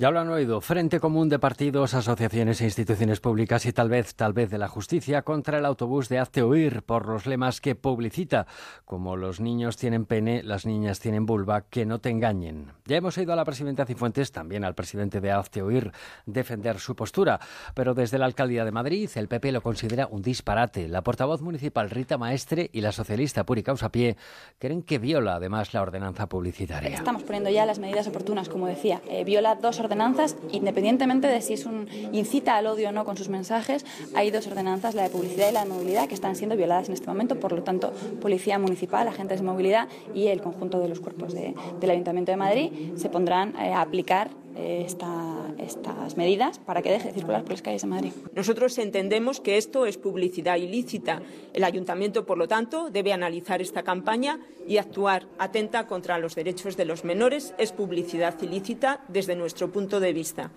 [0.00, 4.14] Ya lo han oído, Frente Común de Partidos, Asociaciones e Instituciones Públicas y tal vez,
[4.14, 7.74] tal vez de la Justicia contra el autobús de Hazte Oír por los lemas que
[7.74, 8.46] publicita,
[8.84, 12.70] como los niños tienen pene, las niñas tienen vulva, que no te engañen.
[12.84, 15.90] Ya hemos oído a la presidenta Cifuentes, también al presidente de Hazte Oír,
[16.26, 17.40] defender su postura,
[17.74, 20.86] pero desde la Alcaldía de Madrid el PP lo considera un disparate.
[20.86, 24.16] La portavoz municipal Rita Maestre y la socialista Puri Pie
[24.60, 26.94] creen que viola además la ordenanza publicitaria.
[26.94, 29.00] Estamos poniendo ya las medidas oportunas, como decía.
[29.08, 33.16] Eh, viola dos ordenanzas, independientemente de si es un incita al odio o no con
[33.16, 36.56] sus mensajes, hay dos ordenanzas, la de publicidad y la de movilidad, que están siendo
[36.56, 37.40] violadas en este momento.
[37.40, 41.90] Por lo tanto, Policía Municipal, agentes de movilidad y el conjunto de los cuerpos del
[41.90, 47.14] Ayuntamiento de Madrid se pondrán eh, a aplicar eh, estas medidas para que deje de
[47.14, 48.12] circular por las calles de Madrid.
[48.34, 51.22] Nosotros entendemos que esto es publicidad ilícita.
[51.54, 56.76] El ayuntamiento, por lo tanto, debe analizar esta campaña y actuar atenta contra los derechos
[56.76, 57.54] de los menores.
[57.56, 60.50] Es publicidad ilícita desde nuestro punto de vista.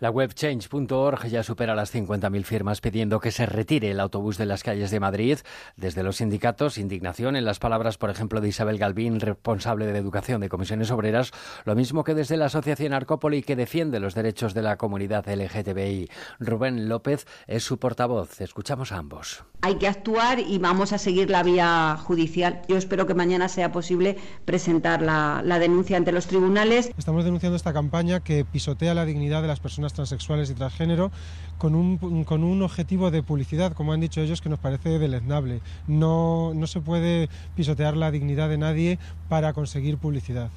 [0.00, 4.46] La web change.org ya supera las 50.000 firmas pidiendo que se retire el autobús de
[4.46, 5.38] las calles de Madrid.
[5.76, 10.40] Desde los sindicatos, indignación en las palabras, por ejemplo, de Isabel Galvín, responsable de Educación
[10.40, 11.32] de Comisiones Obreras,
[11.64, 16.08] lo mismo que desde la Asociación Arcópoli, que defiende los derechos de la comunidad LGTBI.
[16.38, 18.40] Rubén López es su portavoz.
[18.40, 19.42] Escuchamos a ambos.
[19.62, 22.62] Hay que actuar y vamos a seguir la vía judicial.
[22.68, 26.92] Yo espero que mañana sea posible presentar la, la denuncia ante los tribunales.
[26.96, 31.10] Estamos denunciando esta campaña que pisotea la dignidad de las personas transexuales y transgénero
[31.58, 35.60] con un, con un objetivo de publicidad, como han dicho ellos, que nos parece deleznable.
[35.86, 40.50] No, no se puede pisotear la dignidad de nadie para conseguir publicidad.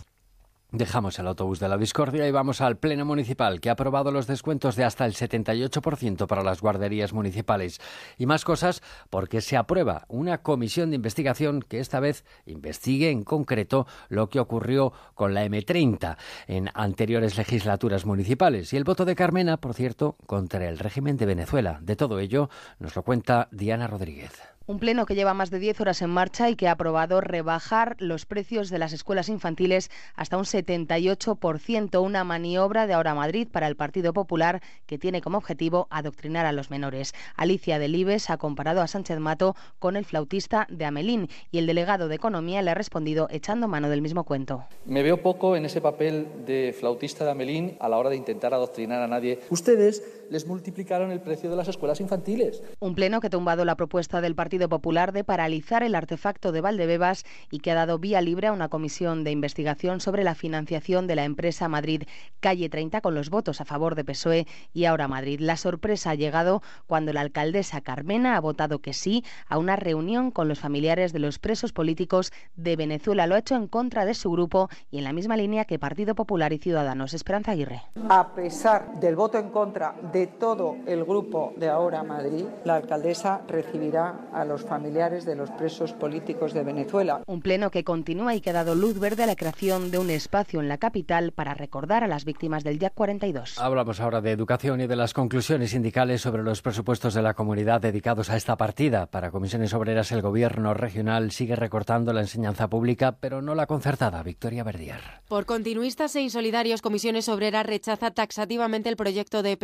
[0.74, 4.26] Dejamos el autobús de la discordia y vamos al Pleno Municipal, que ha aprobado los
[4.26, 7.82] descuentos de hasta el 78% para las guarderías municipales.
[8.18, 13.24] Y más cosas porque se aprueba una comisión de investigación que esta vez investigue en
[13.24, 16.16] concreto lo que ocurrió con la M30
[16.48, 18.72] en anteriores legislaturas municipales.
[18.72, 21.80] Y el voto de Carmena, por cierto, contra el régimen de Venezuela.
[21.82, 22.50] De todo ello
[22.80, 24.51] nos lo cuenta Diana Rodríguez.
[24.68, 27.96] Un pleno que lleva más de 10 horas en marcha y que ha aprobado rebajar
[27.98, 33.68] los precios de las escuelas infantiles hasta un 78%, una maniobra de Ahora Madrid para
[33.68, 37.14] el Partido Popular que tiene como objetivo adoctrinar a los menores.
[37.36, 42.08] Alicia Delibes ha comparado a Sánchez Mato con el flautista de Amelín y el delegado
[42.08, 44.64] de Economía le ha respondido echando mano del mismo cuento.
[44.86, 48.54] Me veo poco en ese papel de flautista de Amelín a la hora de intentar
[48.54, 49.40] adoctrinar a nadie.
[49.50, 52.64] Ustedes les multiplicaron el precio de las escuelas infantiles.
[52.80, 56.62] Un pleno que ha tumbado la propuesta del Partido Popular de paralizar el artefacto de
[56.62, 61.06] Valdebebas y que ha dado vía libre a una comisión de investigación sobre la financiación
[61.06, 62.04] de la empresa Madrid
[62.40, 65.42] Calle 30 con los votos a favor de PSOE y ahora Madrid.
[65.42, 70.32] La sorpresa ha llegado cuando la alcaldesa Carmena ha votado que sí a una reunión
[70.32, 73.28] con los familiares de los presos políticos de Venezuela.
[73.28, 76.16] Lo ha hecho en contra de su grupo y en la misma línea que Partido
[76.16, 77.14] Popular y Ciudadanos.
[77.14, 77.82] Esperanza Aguirre.
[78.08, 83.42] A pesar del voto en contra de todo el grupo de Ahora Madrid, la alcaldesa
[83.48, 87.22] recibirá a los familiares de los presos políticos de Venezuela.
[87.28, 90.10] Un pleno que continúa y que ha dado luz verde a la creación de un
[90.10, 93.60] espacio en la capital para recordar a las víctimas del día 42.
[93.60, 97.82] Hablamos ahora de educación y de las conclusiones sindicales sobre los presupuestos de la comunidad
[97.82, 99.08] dedicados a esta partida.
[99.08, 104.24] Para comisiones obreras, el gobierno regional sigue recortando la enseñanza pública, pero no la concertada.
[104.24, 105.02] Victoria Verdier.
[105.28, 109.58] Por continuistas e insolidarios, Comisiones Obreras rechaza taxativamente el proyecto de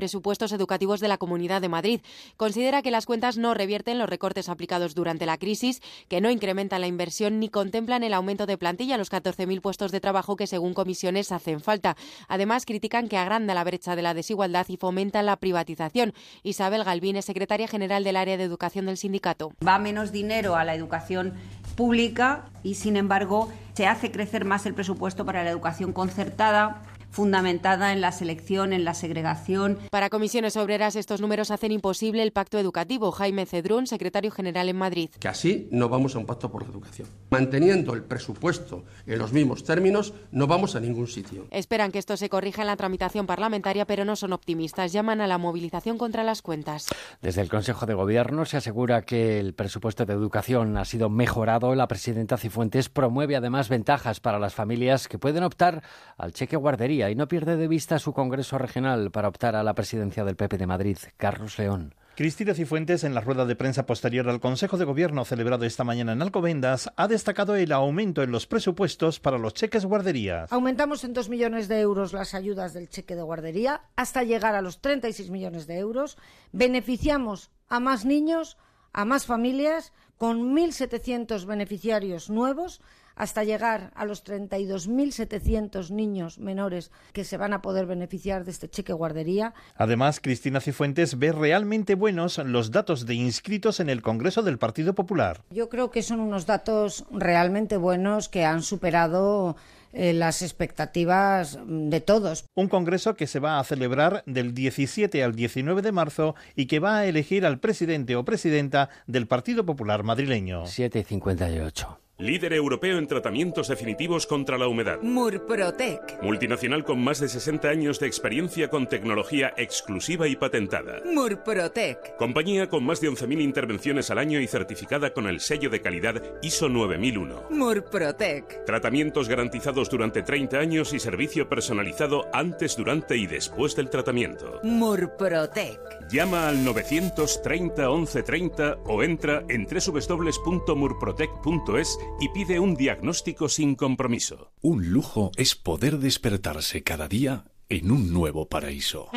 [0.52, 2.02] educativos de la Comunidad de Madrid.
[2.36, 6.82] Considera que las cuentas no revierten los recortes aplicados durante la crisis, que no incrementan
[6.82, 10.74] la inversión ni contemplan el aumento de plantilla, los 14.000 puestos de trabajo que, según
[10.74, 11.96] comisiones, hacen falta.
[12.28, 16.14] Además, critican que agranda la brecha de la desigualdad y fomenta la privatización.
[16.44, 19.54] Isabel Galvín es secretaria general del área de educación del sindicato.
[19.66, 21.34] Va menos dinero a la educación
[21.76, 27.94] pública y, sin embargo, se hace crecer más el presupuesto para la educación concertada fundamentada
[27.94, 29.80] en la selección, en la segregación.
[29.90, 33.12] Para comisiones obreras, estos números hacen imposible el pacto educativo.
[33.12, 35.10] Jaime Cedrún, secretario general en Madrid.
[35.20, 37.08] Que así no vamos a un pacto por la educación.
[37.30, 41.48] Manteniendo el presupuesto en los mismos términos, no vamos a ningún sitio.
[41.52, 44.92] Esperan que esto se corrija en la tramitación parlamentaria, pero no son optimistas.
[44.92, 46.88] Llaman a la movilización contra las cuentas.
[47.22, 51.76] Desde el Consejo de Gobierno se asegura que el presupuesto de educación ha sido mejorado.
[51.76, 55.84] La presidenta Cifuentes promueve además ventajas para las familias que pueden optar
[56.18, 59.76] al cheque guardería y no pierde de vista su Congreso Regional para optar a la
[59.76, 60.98] presidencia del PP de Madrid.
[61.18, 61.94] Carlos León.
[62.16, 66.14] Cristina Cifuentes, en la rueda de prensa posterior al Consejo de Gobierno celebrado esta mañana
[66.14, 70.52] en Alcobendas, ha destacado el aumento en los presupuestos para los cheques guarderías.
[70.52, 74.64] Aumentamos en 2 millones de euros las ayudas del cheque de guardería hasta llegar a
[74.64, 76.18] los 36 millones de euros.
[76.52, 78.58] Beneficiamos a más niños,
[78.94, 82.82] a más familias, con 1.700 beneficiarios nuevos
[83.18, 88.70] hasta llegar a los 32.700 niños menores que se van a poder beneficiar de este
[88.70, 89.54] cheque guardería.
[89.76, 94.94] Además, Cristina Cifuentes ve realmente buenos los datos de inscritos en el Congreso del Partido
[94.94, 95.42] Popular.
[95.50, 99.56] Yo creo que son unos datos realmente buenos que han superado
[99.94, 102.46] eh, las expectativas de todos.
[102.56, 106.80] Un congreso que se va a celebrar del 17 al 19 de marzo y que
[106.80, 110.68] va a elegir al presidente o presidenta del Partido Popular madrileño.
[110.68, 112.07] 7 y 58.
[112.20, 114.98] Líder europeo en tratamientos definitivos contra la humedad.
[115.04, 116.20] Murprotec.
[116.24, 121.00] Multinacional con más de 60 años de experiencia con tecnología exclusiva y patentada.
[121.06, 122.18] Murprotec.
[122.18, 126.24] Compañía con más de 11.000 intervenciones al año y certificada con el sello de calidad
[126.42, 127.50] ISO 9001.
[127.52, 128.66] Murprotec.
[128.66, 134.60] Tratamientos garantizados durante 30 años y servicio personalizado antes, durante y después del tratamiento.
[134.64, 135.80] Murprotec.
[136.10, 144.52] Llama al 930 1130 o entra en www.murprotec.es y pide un diagnóstico sin compromiso.
[144.62, 149.10] Un lujo es poder despertarse cada día en un nuevo paraíso.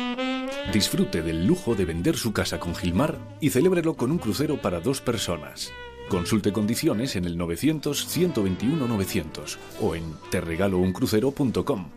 [0.73, 4.79] Disfrute del lujo de vender su casa con Gilmar y celébrelo con un crucero para
[4.79, 5.71] dos personas.
[6.09, 11.87] Consulte condiciones en el 900-121-900 o en terregalouncrucero.com.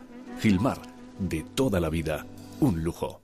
[0.41, 0.81] Gilmar,
[1.19, 2.27] de toda la vida,
[2.61, 3.24] un lujo.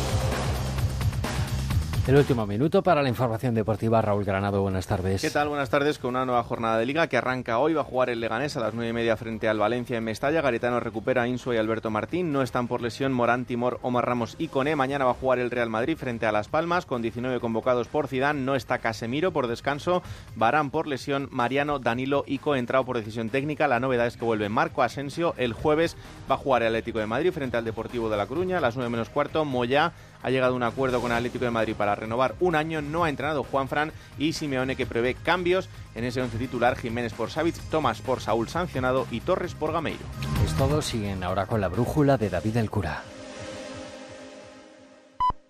[2.07, 4.01] El último minuto para la información deportiva.
[4.01, 5.21] Raúl Granado, buenas tardes.
[5.21, 5.49] ¿Qué tal?
[5.49, 5.99] Buenas tardes.
[5.99, 7.75] Con una nueva jornada de liga que arranca hoy.
[7.75, 10.41] Va a jugar el Leganés a las nueve y media frente al Valencia en Mestalla.
[10.41, 12.33] Garitano recupera a y Alberto Martín.
[12.33, 14.75] No están por lesión Morán, Timor, Omar Ramos y Cone.
[14.75, 18.07] Mañana va a jugar el Real Madrid frente a Las Palmas con 19 convocados por
[18.07, 18.41] Zidane.
[18.41, 20.01] No está Casemiro por descanso.
[20.35, 21.29] Barán por lesión.
[21.31, 23.67] Mariano, Danilo y entrado por decisión técnica.
[23.67, 25.35] La novedad es que vuelve Marco Asensio.
[25.37, 25.95] El jueves
[26.29, 28.75] va a jugar el Atlético de Madrid frente al Deportivo de La Coruña a las
[28.75, 29.45] nueve menos cuarto.
[29.45, 29.93] Moya
[30.23, 32.81] ha llegado a un acuerdo con Atlético de Madrid para renovar un año.
[32.81, 36.77] No ha entrenado Juan Fran y Simeone que prevé cambios en ese once titular.
[36.77, 40.05] Jiménez por Savic, Tomás por Saúl sancionado y Torres por Gameiro.
[40.45, 40.81] Es todo.
[40.81, 43.03] Siguen ahora con la brújula de David el Cura.